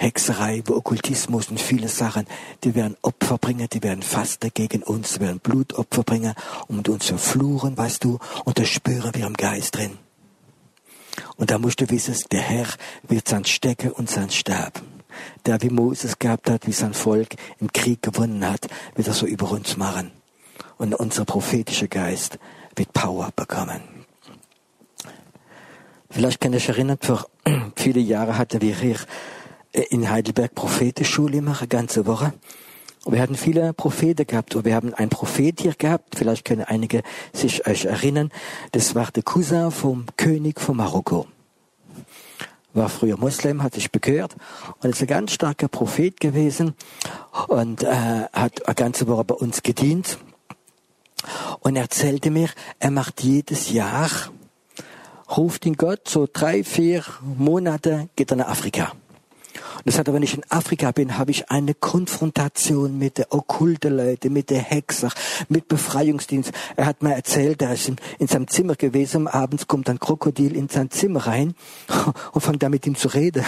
[0.00, 2.26] Hexerei, wo Okkultismus und viele Sachen,
[2.64, 6.32] die werden Opfer bringen, die werden Fasten gegen uns, die werden Blutopfer bringen,
[6.68, 9.98] um uns zu fluchen, weißt du, und das spüren wir im Geist drin.
[11.36, 12.66] Und da musst du wissen, der Herr
[13.02, 14.80] wird sein Stecke und sein Stab.
[15.44, 19.26] Der wie Moses gehabt hat, wie sein Volk im Krieg gewonnen hat, wird er so
[19.26, 20.12] über uns machen.
[20.78, 22.38] Und unser prophetischer Geist
[22.74, 23.82] wird Power bekommen.
[26.08, 27.26] Vielleicht kann ich erinnern, vor
[27.76, 28.96] viele Jahre hatten wir hier
[29.72, 32.32] in Heidelberg Prophetenschule mache, ganze Woche.
[33.04, 34.54] Und wir hatten viele Propheten gehabt.
[34.54, 36.16] Und wir haben einen Prophet hier gehabt.
[36.16, 37.02] Vielleicht können einige
[37.32, 38.30] sich euch erinnern.
[38.72, 41.26] Das war der Cousin vom König von Marokko.
[42.72, 44.36] War früher Muslim, hat sich bekehrt
[44.80, 46.74] und ist ein ganz starker Prophet gewesen
[47.48, 50.18] und äh, hat eine ganze Woche bei uns gedient.
[51.60, 54.08] Und er erzählte mir, er macht jedes Jahr,
[55.36, 58.92] ruft ihn Gott, so drei, vier Monate geht er nach Afrika.
[59.84, 64.30] Das heißt, wenn ich in Afrika bin, habe ich eine Konfrontation mit der okkulte Leute,
[64.30, 65.10] mit der Hexer,
[65.48, 66.52] mit Befreiungsdienst.
[66.76, 70.68] Er hat mir erzählt, er ist in seinem Zimmer gewesen, abends kommt ein Krokodil in
[70.68, 71.54] sein Zimmer rein
[72.32, 73.44] und fängt da mit ihm zu reden.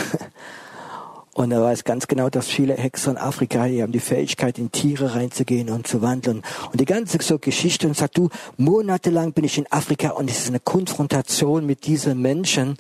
[1.35, 4.71] Und er weiß ganz genau, dass viele Hexer in Afrika, die haben die Fähigkeit, in
[4.71, 6.43] Tiere reinzugehen und zu wandeln.
[6.71, 10.41] Und die ganze so Geschichte und sagt, du, monatelang bin ich in Afrika und es
[10.41, 12.77] ist eine Konfrontation mit diesen Menschen.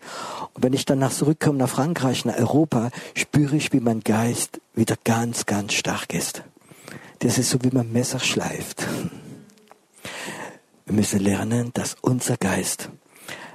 [0.52, 4.96] Und wenn ich danach zurückkomme nach Frankreich, nach Europa, spüre ich, wie mein Geist wieder
[5.02, 6.42] ganz, ganz stark ist.
[7.20, 8.86] Das ist so, wie man Messer schleift.
[10.84, 12.90] Wir müssen lernen, dass unser Geist,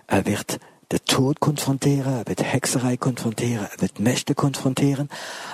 [0.08, 0.60] er wird
[0.92, 5.10] der Tod konfrontieren, er wird Hexerei konfrontieren, er wird Mächte konfrontieren,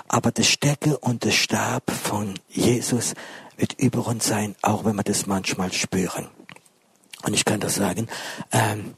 [0.08, 3.14] aber der Stecke und der Stab von Jesus
[3.58, 6.28] wird über uns sein, auch wenn wir das manchmal spüren.
[7.24, 8.08] Und ich kann das sagen,
[8.52, 8.96] ähm,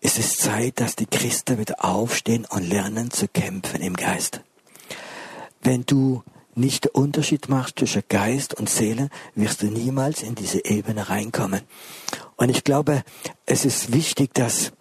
[0.00, 4.40] es ist Zeit, dass die Christen wieder aufstehen und lernen zu kämpfen im Geist.
[5.60, 6.22] Wenn du
[6.54, 11.62] nicht den Unterschied machst zwischen Geist und Seele, wirst du niemals in diese Ebene reinkommen.
[12.36, 13.04] Und ich glaube,
[13.46, 14.72] es ist wichtig, dass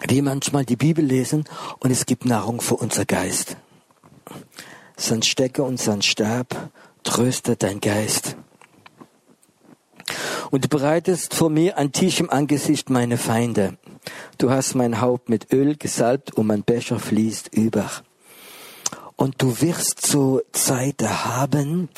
[0.00, 1.44] wir manchmal die Bibel lesen
[1.78, 3.56] und es gibt Nahrung für unser Geist.
[4.96, 6.70] Sein Stecker und sein Stab
[7.02, 8.36] tröstet dein Geist.
[10.50, 13.76] Und du bereitest vor mir Tisch im Angesicht meiner Feinde.
[14.38, 17.90] Du hast mein Haupt mit Öl gesalbt und mein Becher fließt über.
[19.16, 21.88] Und du wirst so Zeit haben,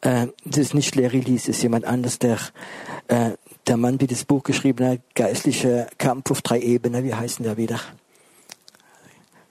[0.00, 2.38] äh, das ist nicht Larry Lees, ist jemand anders, der
[3.08, 3.32] äh,
[3.66, 7.56] der Mann, der das Buch geschrieben hat, Geistlicher Kampf auf drei Ebenen, wie heißen der
[7.56, 7.80] wieder?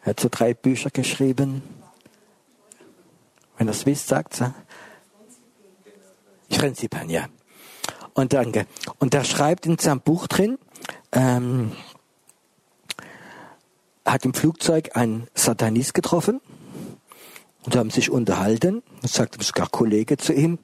[0.03, 1.63] Er hat so drei Bücher geschrieben.
[3.57, 4.51] Wenn ihr es wisst, sagt es.
[6.57, 7.27] Prinzipien, ja.
[8.13, 8.65] Und danke.
[8.99, 10.57] Und er schreibt in seinem Buch drin,
[11.11, 11.73] ähm,
[14.05, 16.39] hat im Flugzeug einen Satanist getroffen
[17.65, 18.83] und haben sich unterhalten.
[19.01, 20.59] Und sagte sogar Kollege zu ihm.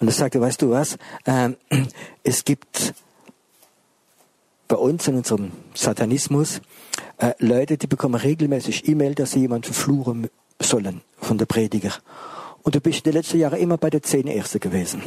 [0.00, 1.56] Und er sagte, weißt du was, ähm,
[2.22, 2.94] es gibt
[4.68, 6.60] bei uns in unserem Satanismus
[7.18, 10.28] äh, Leute, die bekommen regelmäßig E-Mail, dass sie jemanden verfluchen
[10.60, 11.92] sollen von der Prediger.
[12.62, 15.02] Und du bist in den letzten Jahren immer bei der zehn Erste gewesen.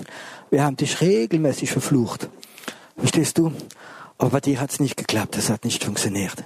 [0.50, 2.28] Wir haben dich regelmäßig verflucht.
[2.96, 3.52] Verstehst du?
[4.18, 6.44] Aber bei dir hat es nicht geklappt, es hat nicht funktioniert.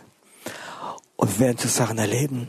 [1.16, 2.48] Und wir werden so Sachen erleben,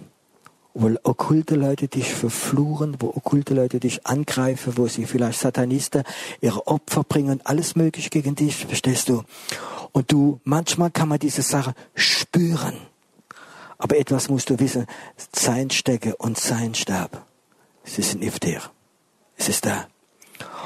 [0.75, 6.03] wo okkulte Leute dich verfluchen, wo okkulte Leute dich angreifen, wo sie vielleicht Satanisten
[6.41, 9.23] ihre Opfer bringen, alles mögliche gegen dich, verstehst du?
[9.93, 12.75] Und du, manchmal kann man diese Sache spüren.
[13.77, 14.85] Aber etwas musst du wissen,
[15.33, 17.25] sein Stecke und sein Stab,
[17.85, 18.61] es ist ein Iftir.
[19.37, 19.87] Es ist da.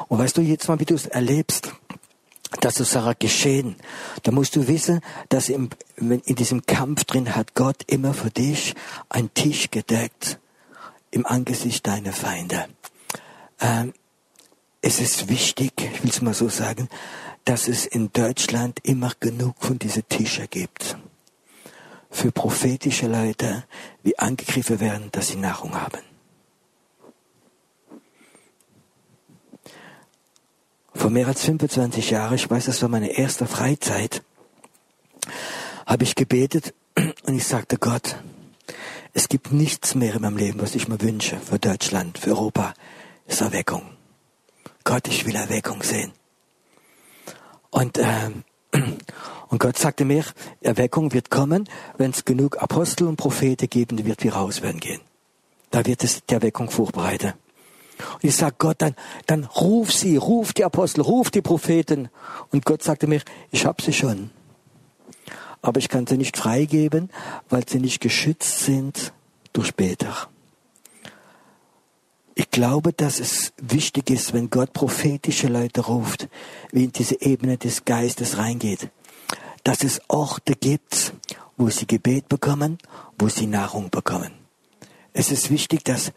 [0.08, 1.74] Und weißt du jetzt mal, wie du es erlebst?
[2.62, 3.76] Dass so Sachen geschehen.
[4.24, 8.76] Da musst du wissen, dass in, in diesem Kampf drin hat Gott immer für dich
[9.10, 10.40] einen Tisch gedeckt
[11.12, 12.68] im Angesicht deiner Feinde.
[13.60, 13.94] Ähm,
[14.82, 16.90] es ist wichtig, ich will es mal so sagen,
[17.46, 20.98] dass es in Deutschland immer genug von diesen Tischen gibt.
[22.12, 23.66] Für prophetische Leute,
[24.04, 26.09] wie angegriffen werden, dass sie Nahrung haben.
[31.00, 34.22] Vor mehr als 25 Jahren, ich weiß, das war meine erste Freizeit,
[35.86, 36.74] habe ich gebetet
[37.24, 38.18] und ich sagte Gott,
[39.14, 42.74] es gibt nichts mehr in meinem Leben, was ich mir wünsche für Deutschland, für Europa,
[43.28, 43.84] ist Erweckung.
[44.84, 46.12] Gott, ich will Erweckung sehen.
[47.70, 48.44] Und, ähm,
[49.48, 50.26] und Gott sagte mir,
[50.60, 55.00] Erweckung wird kommen, wenn es genug Apostel und Propheten geben, wird wir raus werden gehen.
[55.72, 57.36] Da wird es die Erweckung vorbereiten.
[58.14, 58.96] Und ich sag Gott dann,
[59.28, 62.10] dann ruf sie, ruf die Apostel, ruf die Propheten.
[62.52, 64.32] Und Gott sagte mir, ich hab sie schon
[65.62, 67.10] aber ich kann sie nicht freigeben,
[67.50, 69.14] weil sie nicht geschützt sind
[69.54, 70.30] durch Beter.
[72.36, 76.30] Ich glaube, dass es wichtig ist, wenn Gott prophetische Leute ruft,
[76.72, 78.90] wie in diese Ebene des Geistes reingeht,
[79.66, 81.14] dass es Orte gibt,
[81.58, 82.78] wo sie Gebet bekommen,
[83.18, 84.32] wo sie Nahrung bekommen.
[85.12, 86.14] Es ist wichtig, dass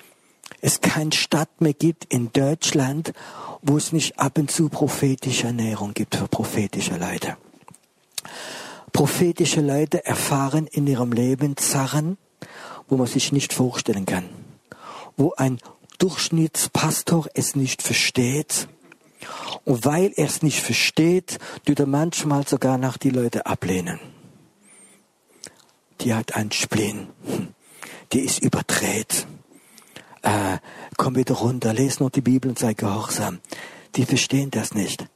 [0.63, 3.13] es keine Stadt mehr gibt in Deutschland,
[3.63, 7.37] wo es nicht ab und zu prophetische Ernährung gibt für prophetische Leute.
[8.93, 12.17] Prophetische Leute erfahren in ihrem Leben Sachen,
[12.89, 14.29] wo man sich nicht vorstellen kann.
[15.17, 15.59] Wo ein
[15.99, 18.69] Durchschnittspastor es nicht versteht.
[19.65, 23.99] Und weil er es nicht versteht, tut er manchmal sogar nach die Leute ablehnen.
[26.01, 27.09] Die hat einen Spleen.
[28.13, 29.27] Die ist überdreht.
[30.23, 30.59] Äh,
[30.97, 33.41] komm wieder runter, lese noch die Bibel und sei gehorsam.
[33.97, 35.07] Die verstehen das nicht.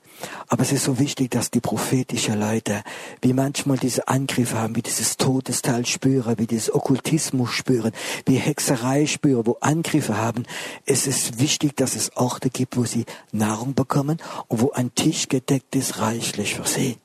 [0.48, 2.82] Aber es ist so wichtig, dass die prophetischen Leute,
[3.20, 7.92] wie manchmal diese Angriffe haben, wie dieses Todesteil spüren, wie dieses Okkultismus spüren,
[8.24, 10.44] wie Hexerei spüren, wo Angriffe haben.
[10.86, 15.28] Es ist wichtig, dass es Orte gibt, wo sie Nahrung bekommen und wo ein Tisch
[15.28, 16.96] gedeckt ist, reichlich für sie.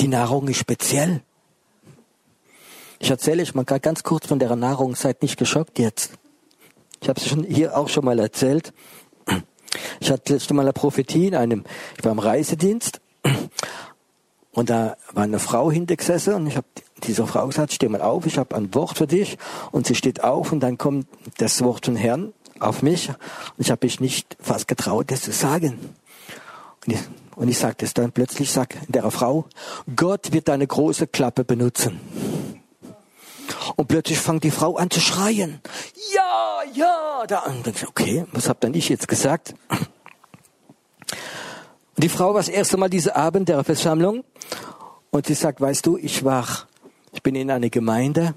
[0.00, 1.22] Die Nahrung ist speziell.
[3.02, 6.12] Ich erzähle euch mal ganz kurz von der Nahrung, seid nicht geschockt jetzt.
[7.00, 8.72] Ich habe es schon hier auch schon mal erzählt.
[9.98, 11.64] Ich hatte letzte Mal eine Prophetie in einem,
[11.98, 13.00] ich war im Reisedienst
[14.52, 16.68] und da war eine Frau hintergesessen und ich habe
[17.02, 19.36] dieser Frau gesagt, steh mal auf, ich habe ein Wort für dich
[19.72, 23.16] und sie steht auf und dann kommt das Wort von Herrn auf mich und
[23.58, 25.76] ich habe mich nicht fast getraut, das zu sagen.
[26.86, 27.00] Und ich,
[27.34, 29.46] und ich sagte es dann plötzlich, sag der Frau,
[29.96, 31.98] Gott wird deine große Klappe benutzen.
[33.76, 35.60] Und plötzlich fängt die Frau an zu schreien.
[36.14, 37.40] Ja, ja, da.
[37.40, 39.54] Und dann, okay, was hab dann ich jetzt gesagt?
[41.94, 44.24] Und die Frau war das erste Mal diese Abend der Versammlung
[45.10, 46.46] und sie sagt, weißt du, ich war,
[47.12, 48.34] ich bin in einer Gemeinde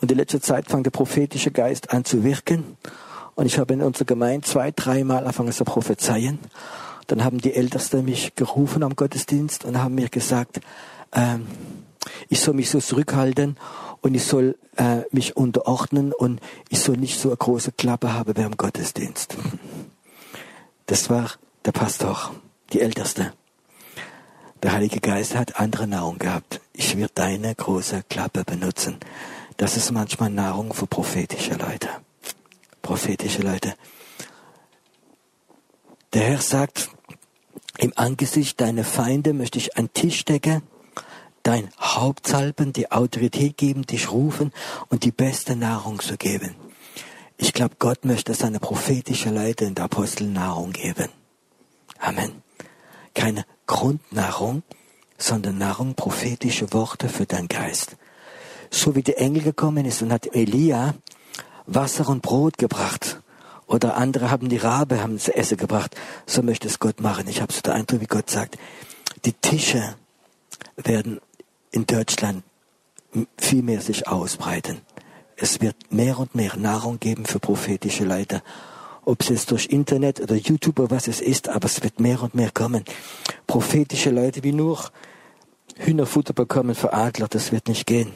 [0.00, 2.76] und in letzter Zeit fängt der prophetische Geist an zu wirken
[3.36, 6.38] und ich habe in unserer Gemeinde zwei, dreimal angefangen zu prophezeien.
[7.06, 10.60] Dann haben die Ältesten mich gerufen am Gottesdienst und haben mir gesagt,
[11.12, 11.46] ähm,
[12.28, 13.56] ich soll mich so zurückhalten
[14.04, 16.38] und ich soll äh, mich unterordnen und
[16.68, 19.34] ich soll nicht so eine große Klappe haben beim Gottesdienst.
[20.84, 21.30] Das war
[21.64, 22.34] der Pastor,
[22.74, 23.32] die Älteste.
[24.62, 26.60] Der Heilige Geist hat andere Nahrung gehabt.
[26.74, 28.98] Ich werde deine große Klappe benutzen.
[29.56, 31.88] Das ist manchmal Nahrung für prophetische Leute.
[32.82, 33.74] Prophetische Leute.
[36.12, 36.90] Der Herr sagt,
[37.78, 40.62] im Angesicht deiner Feinde möchte ich einen Tisch decken
[41.44, 44.52] dein Hauptsalben, die Autorität geben, dich rufen
[44.88, 46.56] und die beste Nahrung zu geben.
[47.36, 51.08] Ich glaube, Gott möchte seine prophetische Leiter und Apostel Nahrung geben.
[52.00, 52.42] Amen.
[53.14, 54.62] Keine Grundnahrung,
[55.18, 57.96] sondern Nahrung, prophetische Worte für deinen Geist.
[58.70, 60.94] So wie der Engel gekommen ist und hat Elia
[61.66, 63.20] Wasser und Brot gebracht.
[63.66, 65.96] Oder andere haben die Rabe, haben zu essen gebracht.
[66.26, 67.28] So möchte es Gott machen.
[67.28, 68.58] Ich habe so den Eindruck, wie Gott sagt,
[69.24, 69.96] die Tische
[70.76, 71.20] werden
[71.74, 72.44] in Deutschland
[73.36, 74.80] viel mehr sich ausbreiten.
[75.36, 78.42] Es wird mehr und mehr Nahrung geben für prophetische Leiter.
[79.04, 82.22] Ob es jetzt durch Internet oder YouTube oder was es ist, aber es wird mehr
[82.22, 82.84] und mehr kommen.
[83.46, 84.78] Prophetische Leute wie nur
[85.76, 88.12] Hühnerfutter bekommen für Adler, das wird nicht gehen.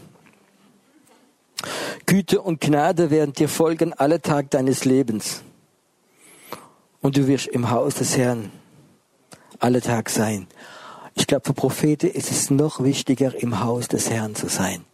[2.06, 5.42] Güte und Gnade werden dir folgen alle Tage deines Lebens.
[7.00, 8.50] Und du wirst im Haus des Herrn
[9.58, 10.46] alle Tag sein.
[11.18, 14.84] Ich glaube, für Propheten ist es noch wichtiger, im Haus des Herrn zu sein.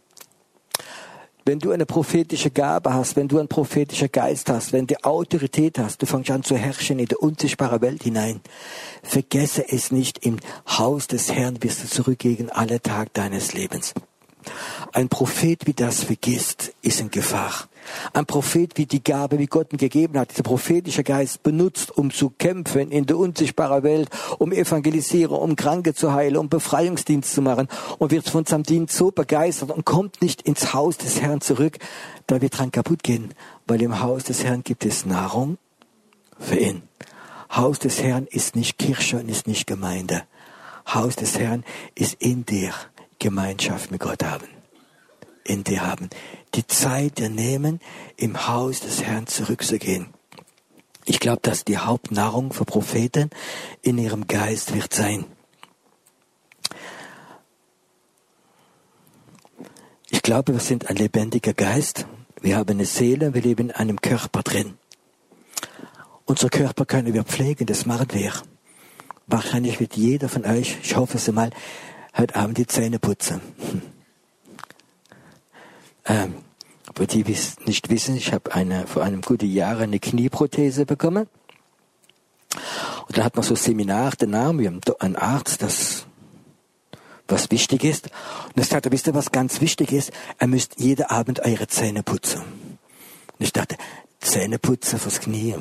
[1.45, 5.77] Wenn du eine prophetische Gabe hast, wenn du einen prophetischen Geist hast, wenn du Autorität
[5.77, 8.41] hast, du fängst an zu herrschen in die unsichtbare Welt hinein,
[9.03, 13.93] vergesse es nicht, im Haus des Herrn wirst du zurückgehen alle Tage deines Lebens.
[14.91, 17.69] Ein Prophet wie das vergisst, ist in Gefahr.
[18.13, 22.11] Ein Prophet wie die Gabe, wie Gott ihm gegeben hat, dieser prophetische Geist benutzt, um
[22.11, 24.09] zu kämpfen in der unsichtbaren Welt,
[24.39, 27.67] um evangelisieren, um Kranke zu heilen, um Befreiungsdienst zu machen
[27.97, 31.77] und wird von seinem Dienst so begeistert und kommt nicht ins Haus des Herrn zurück,
[32.27, 33.33] da wird dran kaputt gehen,
[33.67, 35.57] weil im Haus des Herrn gibt es Nahrung
[36.39, 36.83] für ihn.
[37.51, 40.23] Haus des Herrn ist nicht Kirche und ist nicht Gemeinde.
[40.87, 41.63] Haus des Herrn
[41.93, 42.73] ist in dir
[43.19, 44.54] Gemeinschaft mit Gott haben.
[45.45, 46.09] In dir haben.
[46.55, 47.79] Die Zeit dir nehmen,
[48.17, 50.07] im Haus des Herrn zurückzugehen.
[51.05, 53.29] Ich glaube, dass die Hauptnahrung für Propheten
[53.83, 55.25] in ihrem Geist wird sein.
[60.09, 62.07] Ich glaube, wir sind ein lebendiger Geist.
[62.41, 64.79] Wir haben eine Seele, wir leben in einem Körper drin.
[66.25, 68.33] Unser Körper können wir pflegen, das machen wir.
[69.27, 71.51] Wahrscheinlich wird jeder von euch, ich hoffe es mal,
[72.17, 73.41] heute Abend die Zähne putzen.
[76.05, 76.15] Hm.
[76.15, 76.33] Ähm,
[76.87, 77.25] aber die
[77.65, 81.27] nicht wissen, ich habe eine, vor einem guten Jahr eine Knieprothese bekommen.
[83.07, 86.05] Und da hat man so Seminar danach, wir haben einen Arzt, das
[87.27, 88.09] was wichtig ist.
[88.47, 90.11] Und er sagte, wisst ihr, was ganz wichtig ist?
[90.37, 92.41] Er müsst jeden Abend eure Zähne putzen.
[92.41, 93.77] Und ich dachte,
[94.19, 95.55] Zähne putzen fürs Knie.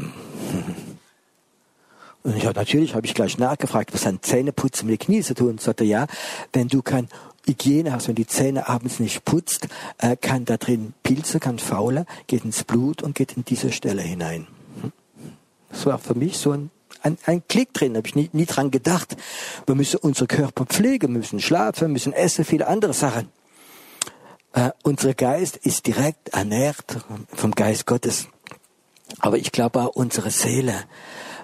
[2.22, 5.50] Und ich, natürlich habe ich gleich nachgefragt, was hat Zähneputzen mit den Knie zu tun?
[5.50, 6.06] Und sagte, ja,
[6.52, 7.08] wenn du kein
[7.46, 9.68] Hygiene hast, wenn die Zähne abends nicht putzt,
[9.98, 14.02] äh, kann da drin Pilze, kann faulen, geht ins Blut und geht in diese Stelle
[14.02, 14.46] hinein.
[14.80, 14.92] Hm?
[15.70, 16.70] Das war für mich so ein,
[17.02, 19.16] ein, ein Klick drin, habe ich nie, nie dran gedacht.
[19.66, 23.28] Wir müssen unseren Körper pflegen, müssen schlafen, müssen essen, viele andere Sachen.
[24.52, 28.28] Äh, unser Geist ist direkt ernährt vom Geist Gottes.
[29.18, 30.84] Aber ich glaube auch unsere Seele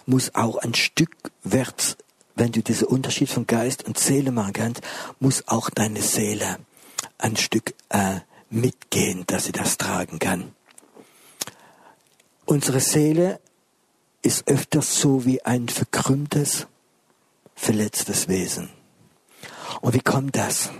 [0.06, 1.96] muss auch ein Stück wert,
[2.40, 4.80] wenn du diesen Unterschied von Geist und Seele machen kannst,
[5.20, 6.58] muss auch deine Seele
[7.18, 10.52] ein Stück äh, mitgehen, dass sie das tragen kann.
[12.46, 13.40] Unsere Seele
[14.22, 16.66] ist öfters so wie ein verkrümmtes,
[17.54, 18.70] verletztes Wesen.
[19.82, 20.70] Und wie kommt das?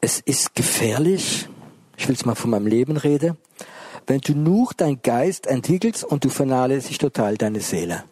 [0.00, 1.48] Es ist gefährlich,
[1.96, 3.38] ich will es mal von meinem Leben reden,
[4.08, 8.04] wenn du nur dein Geist entwickelst und du vernachlässigst total deine Seele.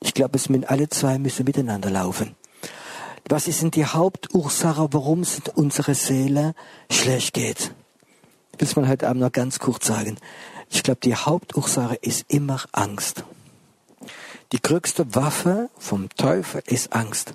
[0.00, 2.36] Ich glaube, es müssen alle zwei müssen miteinander laufen.
[3.28, 6.54] Was ist denn die Hauptursache, warum es unserer Seele
[6.90, 7.72] schlecht geht?
[8.56, 10.16] Das will man heute Abend noch ganz kurz sagen.
[10.70, 13.24] Ich glaube, die Hauptursache ist immer Angst.
[14.52, 17.34] Die größte Waffe vom Teufel ist Angst.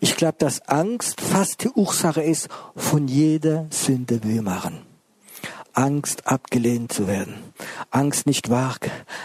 [0.00, 4.80] Ich glaube, dass Angst fast die Ursache ist von jeder Sünde, die wir machen.
[5.74, 7.34] Angst abgelehnt zu werden,
[7.90, 8.76] Angst nicht wahr,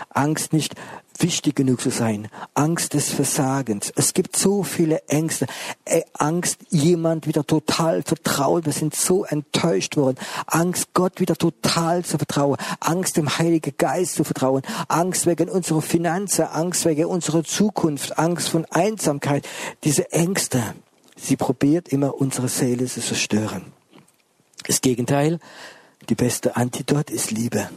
[0.09, 0.73] Angst nicht
[1.21, 3.91] wichtig genug zu sein, Angst des Versagens.
[3.95, 5.45] Es gibt so viele Ängste,
[5.85, 8.65] äh, Angst, jemand wieder total vertrauen.
[8.65, 10.17] Wir sind so enttäuscht worden.
[10.47, 12.57] Angst, Gott wieder total zu vertrauen.
[12.79, 14.61] Angst, dem Heiligen Geist zu vertrauen.
[14.87, 19.47] Angst wegen unserer Finanzen, Angst wegen unserer Zukunft, Angst von Einsamkeit.
[19.83, 20.63] Diese Ängste,
[21.15, 23.73] sie probiert immer unsere Seele zu zerstören.
[24.67, 25.39] Das Gegenteil,
[26.09, 27.69] die beste Antidot ist Liebe.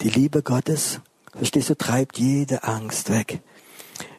[0.00, 1.00] Die Liebe Gottes,
[1.36, 3.40] verstehst du, treibt jede Angst weg.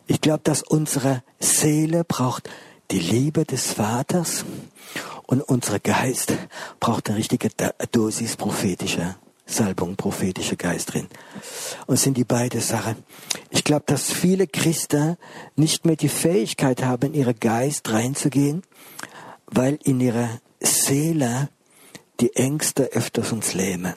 [0.08, 2.50] Ich glaube, dass unsere Seele braucht
[2.92, 4.46] die Liebe des Vaters
[5.26, 6.34] und unser Geist
[6.80, 7.50] braucht eine richtige
[7.92, 11.08] Dosis prophetischer Salbung, prophetischer Geist drin.
[11.86, 12.98] Und sind die beide Sachen.
[13.50, 15.18] Ich glaube, dass viele Christen
[15.56, 18.64] nicht mehr die Fähigkeit haben, in ihren Geist reinzugehen,
[19.48, 21.50] weil in ihrer Seele
[22.20, 23.96] die Ängste öfters uns lähmen.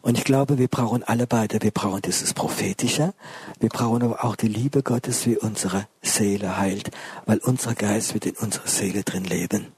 [0.00, 1.60] Und ich glaube, wir brauchen alle beide.
[1.60, 3.14] Wir brauchen dieses Prophetische.
[3.58, 6.90] Wir brauchen aber auch die Liebe Gottes, wie unsere Seele heilt,
[7.26, 9.68] weil unser Geist wird in unserer Seele drin leben.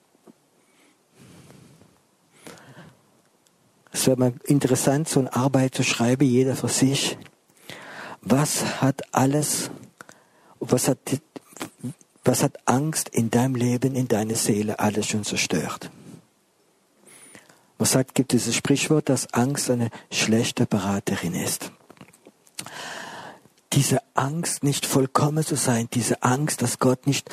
[3.92, 7.18] Es wäre mal interessant, so eine Arbeit zu schreiben, jeder für sich.
[8.22, 9.70] Was hat alles,
[10.60, 10.98] was hat,
[12.24, 15.90] was hat Angst in deinem Leben, in deiner Seele alles schon zerstört?
[17.80, 21.72] Man sagt, gibt dieses Sprichwort, dass Angst eine schlechte Beraterin ist.
[23.72, 27.30] Diese Angst, nicht vollkommen zu sein, diese Angst, dass Gott nicht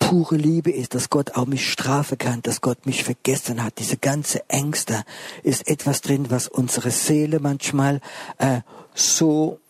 [0.00, 3.78] pure Liebe ist, dass Gott auch mich strafen kann, dass Gott mich vergessen hat.
[3.78, 5.04] Diese ganze Ängste
[5.44, 8.00] ist etwas drin, was unsere Seele manchmal
[8.38, 8.62] äh,
[8.94, 9.60] so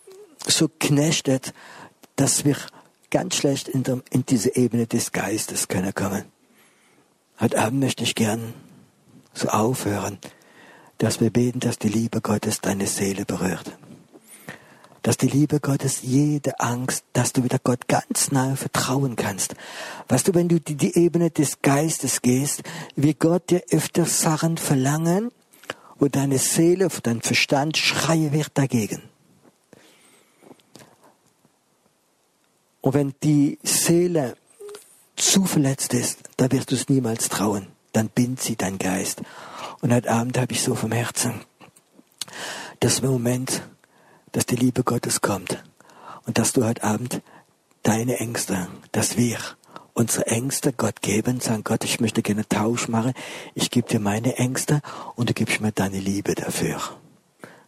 [0.47, 1.53] so knechtet,
[2.15, 2.57] dass wir
[3.11, 6.23] ganz schlecht in, der, in diese Ebene des Geistes können kommen.
[7.39, 8.55] Heute Abend möchte ich gern
[9.35, 10.17] so aufhören,
[10.97, 13.77] dass wir beten, dass die Liebe Gottes deine Seele berührt.
[15.05, 19.53] dass die Liebe Gottes jede Angst, dass du wieder Gott ganz nahe vertrauen kannst.
[20.07, 22.63] Weißt du, wenn du die, die Ebene des Geistes gehst,
[22.95, 25.29] wie Gott dir öfter Sachen verlangen,
[25.99, 29.03] wo deine Seele, dein Verstand schreie wird dagegen.
[32.81, 34.35] Und wenn die Seele
[35.15, 37.74] zu verletzt ist, da wirst du es niemals trauen.
[37.95, 39.21] Dann bindet sie dein Geist.
[39.79, 41.41] Und heute Abend habe ich so vom Herzen,
[42.81, 43.61] dass im Moment
[44.33, 45.63] dass die Liebe Gottes kommt
[46.25, 47.21] und dass du heute Abend
[47.83, 49.37] deine Ängste, dass wir
[49.93, 53.13] unsere Ängste Gott geben, sagen Gott, ich möchte gerne Tausch machen,
[53.53, 54.81] ich gebe dir meine Ängste
[55.15, 56.81] und du gibst mir deine Liebe dafür.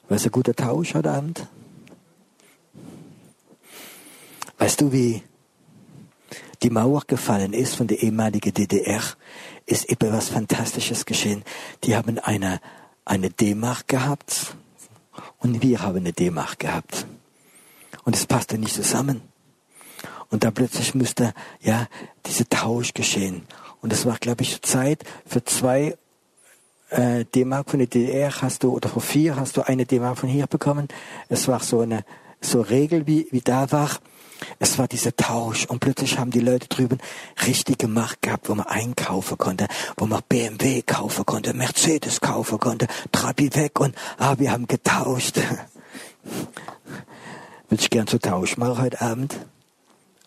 [0.09, 1.47] Was ein guter Tausch heute Abend?
[4.57, 5.23] Weißt du, wie
[6.63, 9.01] die Mauer gefallen ist von der ehemaligen DDR,
[9.65, 11.43] ist etwas Fantastisches geschehen.
[11.83, 12.59] Die haben eine,
[13.05, 14.55] eine D-Mark gehabt,
[15.39, 17.05] und wir haben eine D-Mark gehabt.
[18.03, 19.21] Und es passte nicht zusammen.
[20.29, 21.87] Und da plötzlich musste ja
[22.25, 23.43] dieser Tausch geschehen.
[23.81, 25.97] Und das war, glaube ich, Zeit für zwei
[26.89, 30.29] äh, D-Mark von der DDR hast du, oder vor vier hast du eine D-Mark von
[30.29, 30.87] hier bekommen.
[31.29, 32.03] Es war so eine
[32.41, 33.91] so Regel, wie, wie da war.
[34.59, 36.99] Es war dieser Tausch und plötzlich haben die Leute drüben
[37.45, 39.67] richtige Macht gehabt, wo man einkaufen konnte,
[39.97, 45.37] wo man BMW kaufen konnte, Mercedes kaufen konnte, Trabi weg und ah, wir haben getauscht.
[47.69, 49.37] Würde ich gern zu Tausch machen heute Abend?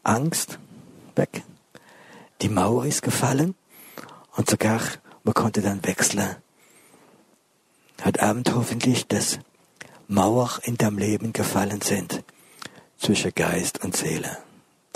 [0.03, 0.59] Angst
[1.17, 1.43] weg.
[2.43, 3.55] Die Mauer ist gefallen
[4.37, 4.81] und sogar
[5.25, 6.37] man konnte dann wechseln.
[8.05, 9.39] Heute Abend hoffentlich, dass
[10.09, 12.23] Mauer in deinem Leben gefallen sind
[13.01, 14.37] zwischen Geist und Seele.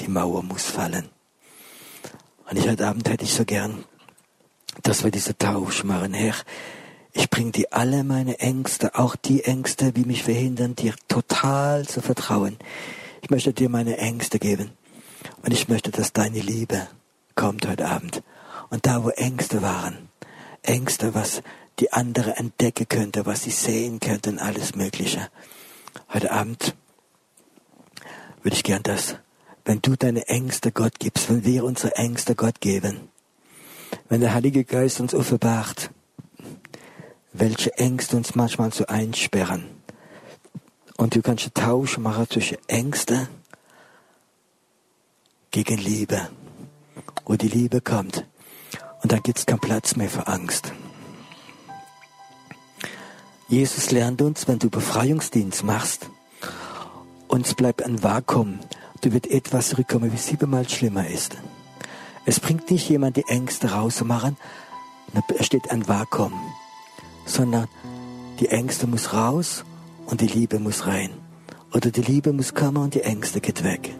[0.00, 1.08] Die Mauer muss fallen.
[2.48, 3.84] Und ich heute Abend hätte ich so gern,
[4.82, 6.12] dass wir diese Tausch machen.
[6.12, 6.34] Herr,
[7.12, 12.02] ich bring dir alle meine Ängste, auch die Ängste, die mich verhindern, dir total zu
[12.02, 12.58] vertrauen.
[13.22, 14.72] Ich möchte dir meine Ängste geben.
[15.42, 16.86] Und ich möchte, dass deine Liebe
[17.34, 18.22] kommt heute Abend.
[18.68, 20.10] Und da, wo Ängste waren,
[20.62, 21.42] Ängste, was
[21.78, 25.28] die andere entdecken könnte, was sie sehen könnten, alles Mögliche.
[26.12, 26.74] Heute Abend
[28.44, 29.16] würde ich gern das,
[29.64, 33.08] wenn du deine Ängste Gott gibst, wenn wir unsere Ängste Gott geben,
[34.10, 35.90] wenn der Heilige Geist uns offenbart,
[37.32, 39.64] welche Ängste uns manchmal so einsperren.
[40.98, 43.28] Und du kannst einen Tausch machen zwischen Ängste
[45.50, 46.28] gegen Liebe,
[47.24, 48.26] wo die Liebe kommt.
[49.02, 50.72] Und da gibt es keinen Platz mehr für Angst.
[53.48, 56.08] Jesus lernt uns, wenn du Befreiungsdienst machst,
[57.34, 58.60] uns bleibt ein Vakuum.
[59.00, 61.36] Du wird etwas zurückkommen, wie siebenmal schlimmer ist.
[62.26, 64.36] Es bringt nicht jemand die Ängste rauszumachen,
[65.38, 66.32] es steht ein Vakuum,
[67.26, 67.68] sondern
[68.40, 69.64] die Ängste muss raus
[70.06, 71.10] und die Liebe muss rein.
[71.72, 73.94] Oder die Liebe muss kommen und die Ängste geht weg.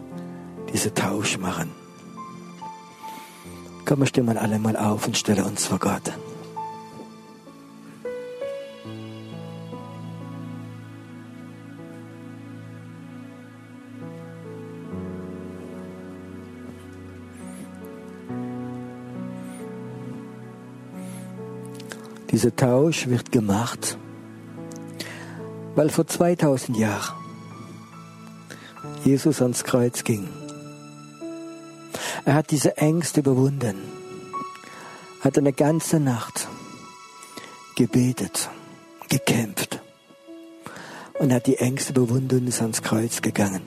[0.73, 1.71] Diese Tausch machen.
[3.85, 6.11] Komm, wir stehen mal alle mal auf und stelle uns vor Gott.
[22.45, 23.97] Dieser Tausch wird gemacht,
[25.73, 27.15] weil vor 2000 Jahren
[29.03, 30.29] Jesus ans Kreuz ging.
[32.23, 33.77] Er hat diese Ängste überwunden,
[35.21, 36.47] hat eine ganze Nacht
[37.77, 38.47] gebetet,
[39.09, 39.81] gekämpft
[41.17, 43.63] und hat die Ängste überwunden und ist ans Kreuz gegangen.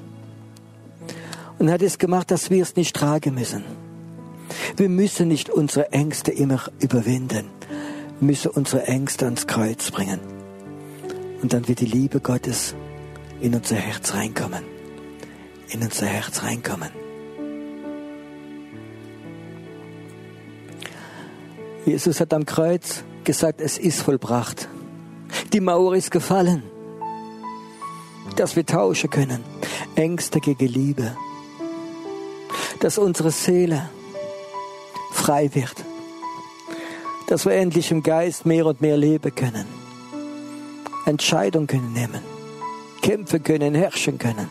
[1.59, 3.65] Und hat es gemacht, dass wir es nicht tragen müssen.
[4.77, 7.58] Wir müssen nicht unsere Ängste immer überwinden
[8.21, 10.21] müssen unsere Ängste ans Kreuz bringen.
[11.43, 12.75] Und dann wird die Liebe Gottes
[13.41, 14.65] in unser Herz reinkommen.
[15.69, 16.91] In unser Herz reinkommen.
[21.85, 24.69] Jesus hat am Kreuz gesagt, es ist vollbracht.
[25.53, 26.63] Die Mauer ist gefallen.
[28.37, 29.43] Dass wir tauschen können.
[29.95, 31.17] Ängste gegen Liebe.
[32.81, 33.89] Dass unsere Seele
[35.13, 35.88] frei wird
[37.29, 39.67] dass wir endlich im Geist mehr und mehr leben können.
[41.05, 42.23] Entscheidungen können nehmen,
[43.03, 44.51] kämpfen können, herrschen können.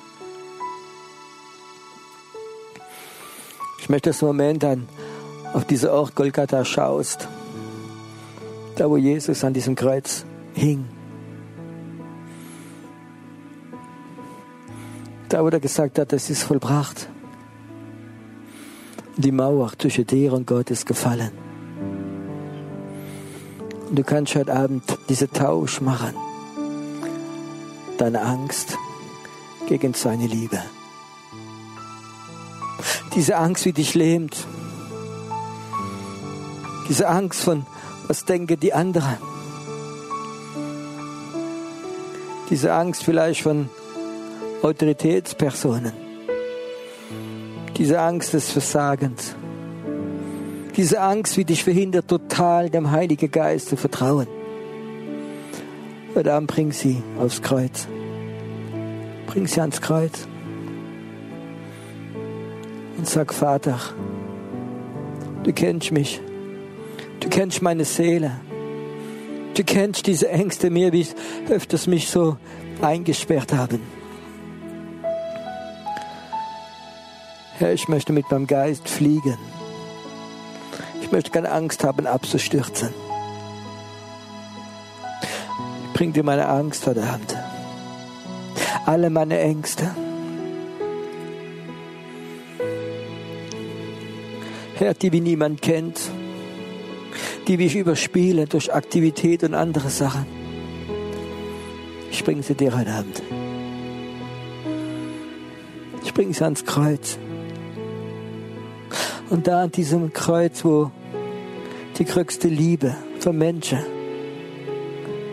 [3.80, 4.88] Ich möchte das Moment an
[5.54, 7.28] auf diese Ort Golgatha schaust,
[8.76, 10.24] da wo Jesus an diesem Kreuz
[10.54, 10.86] hing.
[15.30, 17.10] Da wo er gesagt hat, es ist vollbracht.
[19.16, 21.47] Die Mauer zwischen dir und Gott ist gefallen.
[23.90, 26.14] Du kannst heute Abend diesen Tausch machen.
[27.98, 28.78] Deine Angst
[29.68, 30.62] gegen seine Liebe.
[33.16, 34.46] Diese Angst, wie dich lähmt.
[36.90, 37.66] Diese Angst von,
[38.08, 39.18] was denken die anderen.
[42.50, 43.70] Diese Angst vielleicht von
[44.62, 45.94] Autoritätspersonen.
[47.78, 49.36] Diese Angst des Versagens.
[50.78, 54.28] Diese Angst, wie dich verhindert, total dem Heiligen Geist zu vertrauen.
[56.14, 57.88] Und dann bring sie aufs Kreuz.
[59.26, 60.28] Bring sie ans Kreuz.
[62.96, 63.80] Und sag, Vater,
[65.44, 66.22] du kennst mich.
[67.22, 68.40] Du kennst meine Seele.
[69.56, 71.08] Du kennst diese Ängste mir, wie
[71.50, 72.38] öfters mich so
[72.82, 73.80] eingesperrt haben.
[77.58, 79.38] Herr, ich möchte mit meinem Geist fliegen.
[81.08, 82.90] Ich möchte keine Angst haben, abzustürzen.
[85.86, 87.34] Ich bring dir meine Angst heute Abend.
[88.86, 89.90] Alle meine Ängste.
[94.76, 95.98] Herr, die wie niemand kennt,
[97.48, 100.26] die wie ich überspiele durch Aktivität und andere Sachen.
[102.12, 103.24] Ich bringe sie dir heute Abend.
[106.04, 107.18] Ich bringe sie ans Kreuz.
[109.30, 110.92] Und da an diesem Kreuz, wo
[111.98, 113.80] die größte Liebe für Menschen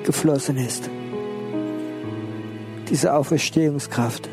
[0.05, 0.89] geflossen ist,
[2.89, 4.29] diese Auferstehungskraft,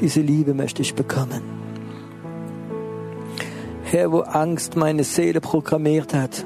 [0.00, 1.42] diese Liebe möchte ich bekommen.
[3.84, 6.44] Herr, wo Angst meine Seele programmiert hat,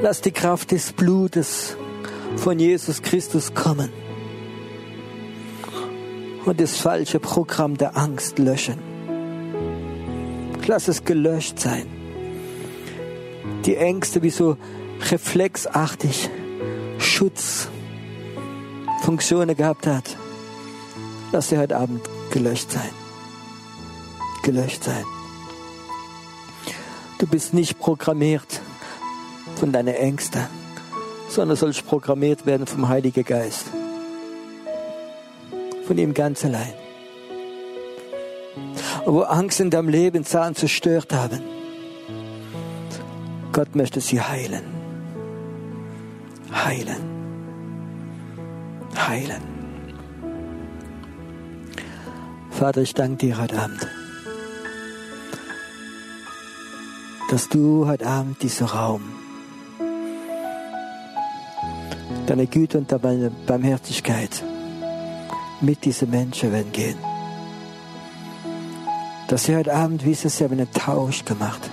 [0.00, 1.76] lass die Kraft des Blutes
[2.36, 3.90] von Jesus Christus kommen
[6.46, 8.78] und das falsche Programm der Angst löschen.
[10.66, 12.01] Lass es gelöscht sein.
[13.64, 14.56] Die Ängste wie so
[15.10, 16.30] reflexartig
[16.98, 20.16] Schutzfunktionen gehabt hat.
[21.32, 22.00] Lass sie heute Abend
[22.30, 22.90] gelöscht sein.
[24.42, 25.04] Gelöscht sein.
[27.18, 28.60] Du bist nicht programmiert
[29.56, 30.46] von deinen Ängsten,
[31.28, 33.66] sondern sollst programmiert werden vom Heiligen Geist.
[35.86, 36.74] Von ihm ganz allein
[39.06, 41.40] wo Angst in deinem Leben Zahn zerstört haben.
[43.52, 44.64] Gott möchte sie heilen.
[46.52, 47.02] Heilen.
[48.96, 49.42] Heilen.
[52.50, 53.86] Vater, ich danke dir heute Abend,
[57.30, 59.02] dass du heute Abend diesen Raum,
[62.26, 64.42] deine Güte und deine Barmherzigkeit
[65.60, 66.98] mit diesen Menschen werden gehen
[69.32, 71.70] dass sie heute Abend wissen, sie haben einen Tausch gemacht.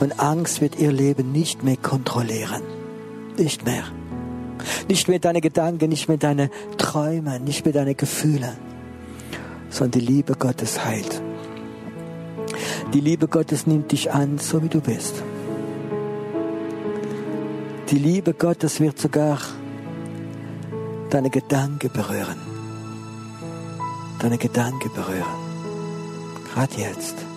[0.00, 2.62] Und Angst wird ihr Leben nicht mehr kontrollieren.
[3.36, 3.84] Nicht mehr.
[4.88, 8.56] Nicht mehr deine Gedanken, nicht mehr deine Träume, nicht mehr deine Gefühle,
[9.70, 11.22] sondern die Liebe Gottes heilt.
[12.92, 15.14] Die Liebe Gottes nimmt dich an, so wie du bist.
[17.90, 19.38] Die Liebe Gottes wird sogar
[21.10, 22.38] deine Gedanken berühren.
[24.20, 25.24] Deine Gedanken berühren.
[26.52, 27.33] Gerade jetzt.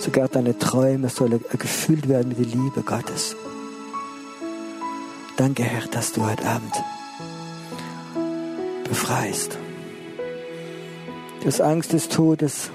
[0.00, 3.36] Sogar deine Träume sollen gefüllt werden mit der Liebe Gottes.
[5.36, 6.72] Danke, Herr, dass du heute Abend
[8.88, 9.58] befreist.
[11.44, 12.70] Dass Angst des Todes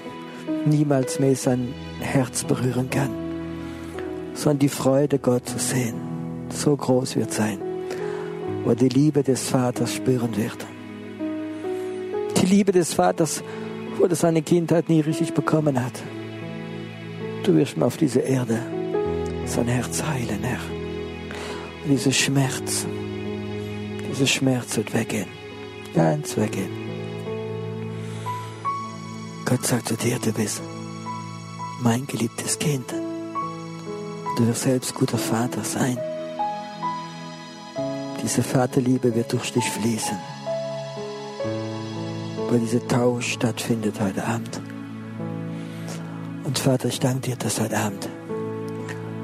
[0.64, 3.10] niemals mehr sein Herz berühren kann,
[4.34, 5.94] sondern die Freude, Gott zu sehen,
[6.48, 7.58] so groß wird sein,
[8.64, 10.64] wo die Liebe des Vaters spüren wird.
[12.40, 13.42] Die Liebe des Vaters
[13.98, 16.02] wo er seine Kindheit nie richtig bekommen hat.
[17.46, 18.58] Du wirst mir auf diese Erde
[19.46, 20.58] sein Herz heilen, Herr.
[21.84, 22.84] Und dieser Schmerz,
[24.10, 25.28] dieser Schmerz wird weggehen.
[25.94, 26.70] Ganz weggehen.
[29.44, 30.60] Gott sagt zu dir, du bist
[31.80, 32.92] mein geliebtes Kind.
[34.36, 35.96] Du wirst selbst guter Vater sein.
[38.22, 40.18] Diese Vaterliebe wird durch dich fließen
[42.48, 44.60] wo dieser Tausch stattfindet heute Abend.
[46.56, 48.08] Und Vater, ich danke dir, dass heute Abend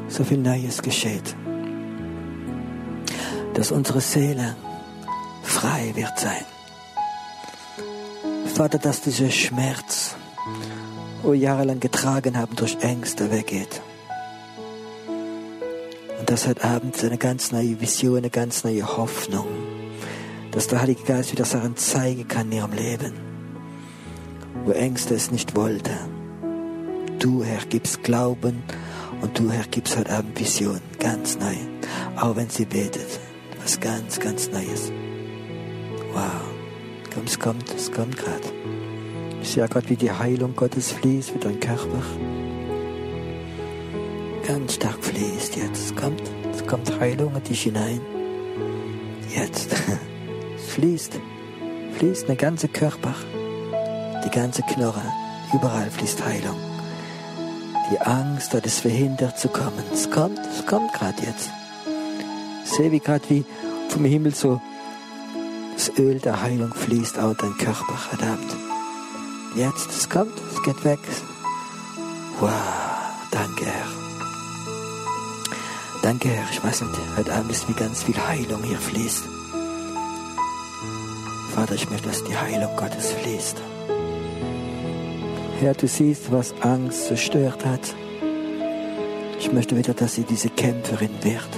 [0.08, 1.34] so viel Neues geschieht.
[3.54, 4.54] Dass unsere Seele
[5.42, 6.44] frei wird sein.
[8.54, 10.14] Vater, dass dieser Schmerz,
[11.22, 13.80] wo wir jahrelang getragen haben, durch Ängste weggeht.
[16.20, 19.46] Und dass heute Abend eine ganz neue Vision, eine ganz neue Hoffnung
[20.50, 23.14] dass der Heilige Geist wieder Sachen zeigen kann in ihrem Leben,
[24.66, 25.92] wo Ängste es nicht wollte.
[27.22, 28.64] Du, Herr, gibst Glauben
[29.20, 31.54] und du, Herr, gibst heute Abend Vision, ganz neu.
[32.20, 33.20] Auch wenn sie betet,
[33.62, 34.90] was ganz, ganz Neues.
[36.12, 36.42] Wow.
[37.14, 38.42] Komm, es kommt, es kommt gerade.
[39.40, 42.02] Ich sehe gerade, wie die Heilung Gottes fließt, wie dein Körper
[44.44, 45.84] ganz stark fließt jetzt.
[45.84, 48.00] Es kommt, es kommt Heilung in dich hinein.
[49.32, 49.70] Jetzt.
[50.56, 51.20] Es fließt,
[51.98, 53.14] fließt der ganze Körper,
[54.24, 55.02] die ganze Knorre,
[55.52, 56.71] überall fließt Heilung.
[57.90, 59.84] Die Angst hat es verhindert zu kommen.
[59.92, 61.50] Es kommt, es kommt gerade jetzt.
[62.64, 63.44] Sehe, wie gerade wie
[63.88, 64.60] vom Himmel so
[65.74, 68.56] das Öl der Heilung fließt aus dein Körper, verdammt.
[69.56, 71.00] Jetzt, es kommt, es geht weg.
[72.40, 72.50] Wow,
[73.30, 73.86] danke, Herr.
[76.02, 76.44] Danke, Herr.
[76.50, 79.24] Ich weiß nicht, heute Abend ist wie ganz viel Heilung hier fließt.
[81.54, 83.56] Vater, ich möchte, dass die Heilung Gottes fließt.
[85.62, 87.94] Herr, du siehst, was Angst zerstört hat.
[89.38, 91.48] Ich möchte wieder, dass sie diese Kämpferin wird,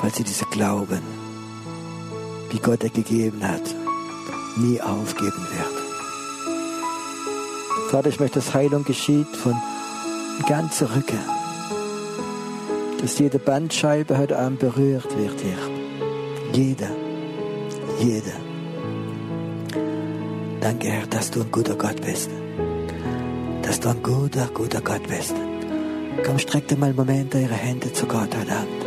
[0.00, 1.02] weil sie diese Glauben,
[2.50, 3.62] wie Gott er gegeben hat,
[4.56, 5.82] nie aufgeben wird.
[7.90, 9.56] Vater, ich möchte, dass Heilung geschieht von
[10.48, 11.18] ganzer Rücken,
[13.00, 15.58] dass jede Bandscheibe heute Abend berührt wird hier.
[16.52, 16.90] Jeder
[18.02, 18.41] jeder.
[20.62, 22.30] Danke, Herr, dass du ein guter Gott bist.
[23.62, 25.34] Dass du ein guter, guter Gott bist.
[26.24, 28.84] Komm, streck dir mal einen Moment eure Hände zu Gott heute Abend.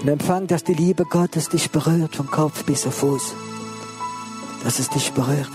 [0.00, 3.34] Und empfang, dass die Liebe Gottes dich berührt, von Kopf bis auf Fuß.
[4.64, 5.50] Dass es dich berührt.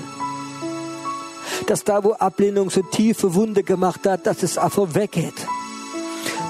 [1.67, 5.47] Dass da, wo Ablehnung so tiefe Wunde gemacht hat, dass es einfach weggeht.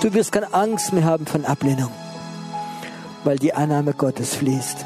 [0.02, 1.92] Du wirst keine Angst mehr haben von Ablehnung
[3.24, 4.86] weil die Annahme Gottes fließt.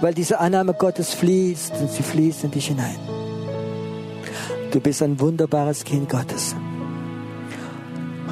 [0.00, 2.98] Weil diese Annahme Gottes fließt und sie fließt in dich hinein.
[4.70, 6.54] Du bist ein wunderbares Kind Gottes.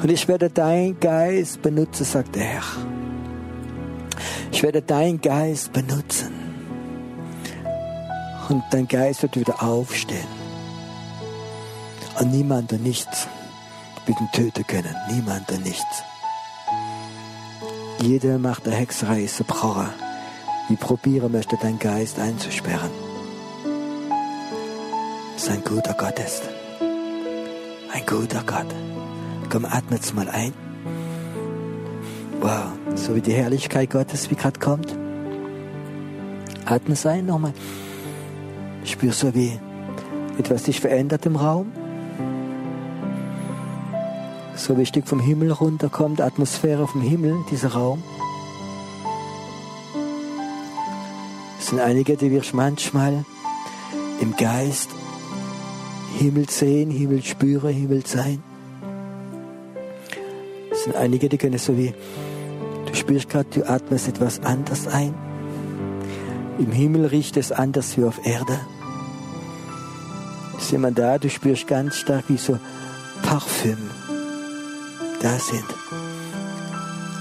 [0.01, 2.63] Und ich werde dein Geist benutzen, sagt der Herr.
[4.51, 6.33] Ich werde dein Geist benutzen.
[8.49, 10.27] Und dein Geist wird wieder aufstehen.
[12.19, 13.27] Und niemand und nichts
[14.05, 14.95] wird ihn töten können.
[15.09, 16.03] Niemand und nichts.
[18.01, 19.87] Jede Macht der Hexerei ist zerbrochen,
[20.69, 22.89] die probieren möchte, deinen Geist einzusperren.
[25.35, 26.43] Sein guter Gott ist.
[27.91, 28.67] Ein guter Gott.
[29.49, 30.53] Komm, atmet's mal ein.
[32.39, 34.97] Wow, so wie die Herrlichkeit Gottes, wie gerade kommt.
[36.65, 37.53] Atme es ein nochmal.
[38.85, 39.59] Spür so wie
[40.37, 41.71] etwas sich verändert im Raum.
[44.55, 48.03] So wie ein Stück vom Himmel runterkommt, Atmosphäre vom Himmel, dieser Raum.
[51.73, 53.25] Sind einige, die wirst manchmal
[54.21, 54.91] im Geist
[56.19, 58.43] Himmel sehen, Himmel spüren, Himmel sein.
[60.71, 61.95] Es sind einige, die können so wie,
[62.85, 65.15] du spürst gerade, du atmest etwas anders ein.
[66.59, 68.59] Im Himmel riecht es anders wie auf Erde.
[70.59, 72.59] Ist jemand da, du spürst ganz stark wie so
[73.23, 73.89] Parfüm
[75.23, 75.65] da sind.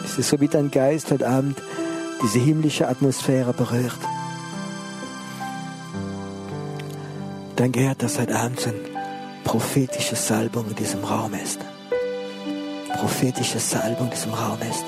[0.05, 1.57] Es ist so wie dein Geist heute Abend
[2.23, 3.99] diese himmlische Atmosphäre berührt.
[7.63, 8.81] Danke, Herr, dass heute Abend so eine
[9.45, 11.61] prophetische Salbung in diesem Raum ist.
[12.93, 14.85] Prophetische Salbung in diesem Raum ist.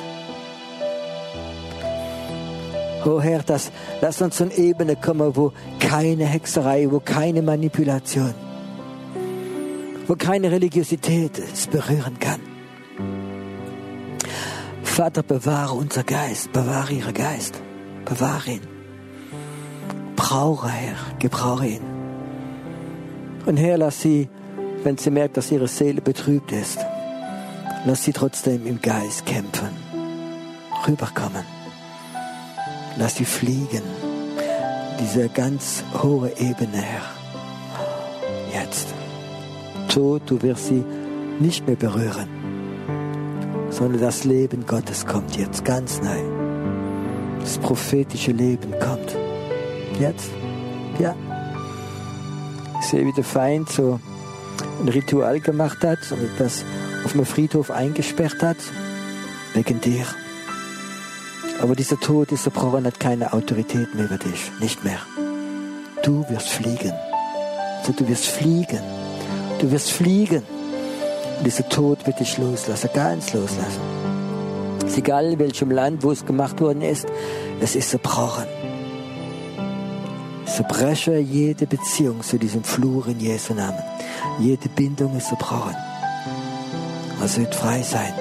[3.04, 3.70] Oh Herr, das,
[4.00, 8.34] lass uns zu einer Ebene kommen, wo keine Hexerei, wo keine Manipulation,
[10.08, 12.40] wo keine Religiosität es berühren kann.
[14.82, 17.54] Vater, bewahre unser Geist, bewahre ihre Geist,
[18.04, 18.66] bewahre ihn.
[20.16, 21.93] Brauche, Herr, gebrauche ihn.
[23.46, 24.28] Und Herr, lass sie,
[24.82, 26.78] wenn sie merkt, dass ihre Seele betrübt ist,
[27.84, 29.70] lass sie trotzdem im Geist kämpfen,
[30.86, 31.44] rüberkommen.
[32.96, 33.82] Lass sie fliegen,
[35.00, 38.62] diese ganz hohe Ebene, Herr.
[38.62, 38.88] Jetzt.
[39.88, 40.84] Tod, du wirst sie
[41.40, 42.44] nicht mehr berühren
[43.74, 46.20] sondern das Leben Gottes kommt jetzt ganz neu.
[47.40, 49.16] Das prophetische Leben kommt.
[49.98, 50.30] Jetzt?
[50.98, 51.14] Ja.
[52.84, 53.98] Sehe, wie der Feind so
[54.80, 56.64] ein Ritual gemacht hat und etwas
[57.04, 58.56] auf dem Friedhof eingesperrt hat.
[59.54, 60.04] Wegen dir.
[61.60, 64.50] Aber dieser Tod, dieser Provan hat keine Autorität mehr über dich.
[64.60, 64.98] Nicht mehr.
[66.02, 66.92] Du wirst fliegen.
[67.78, 68.80] Also du wirst fliegen.
[69.60, 70.42] Du wirst fliegen.
[71.38, 73.80] Und dieser Tod wird dich loslassen, ganz loslassen.
[74.78, 77.06] Es ist egal, in welchem Land, wo es gemacht worden ist,
[77.60, 78.63] es ist zerbrochen.
[80.46, 83.82] Zerbreche jede Beziehung zu diesem Flur in Jesu Namen.
[84.38, 85.74] Jede Bindung ist zerbrochen.
[87.20, 88.12] Also wird frei sein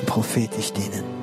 [0.00, 1.21] und prophetisch dienen.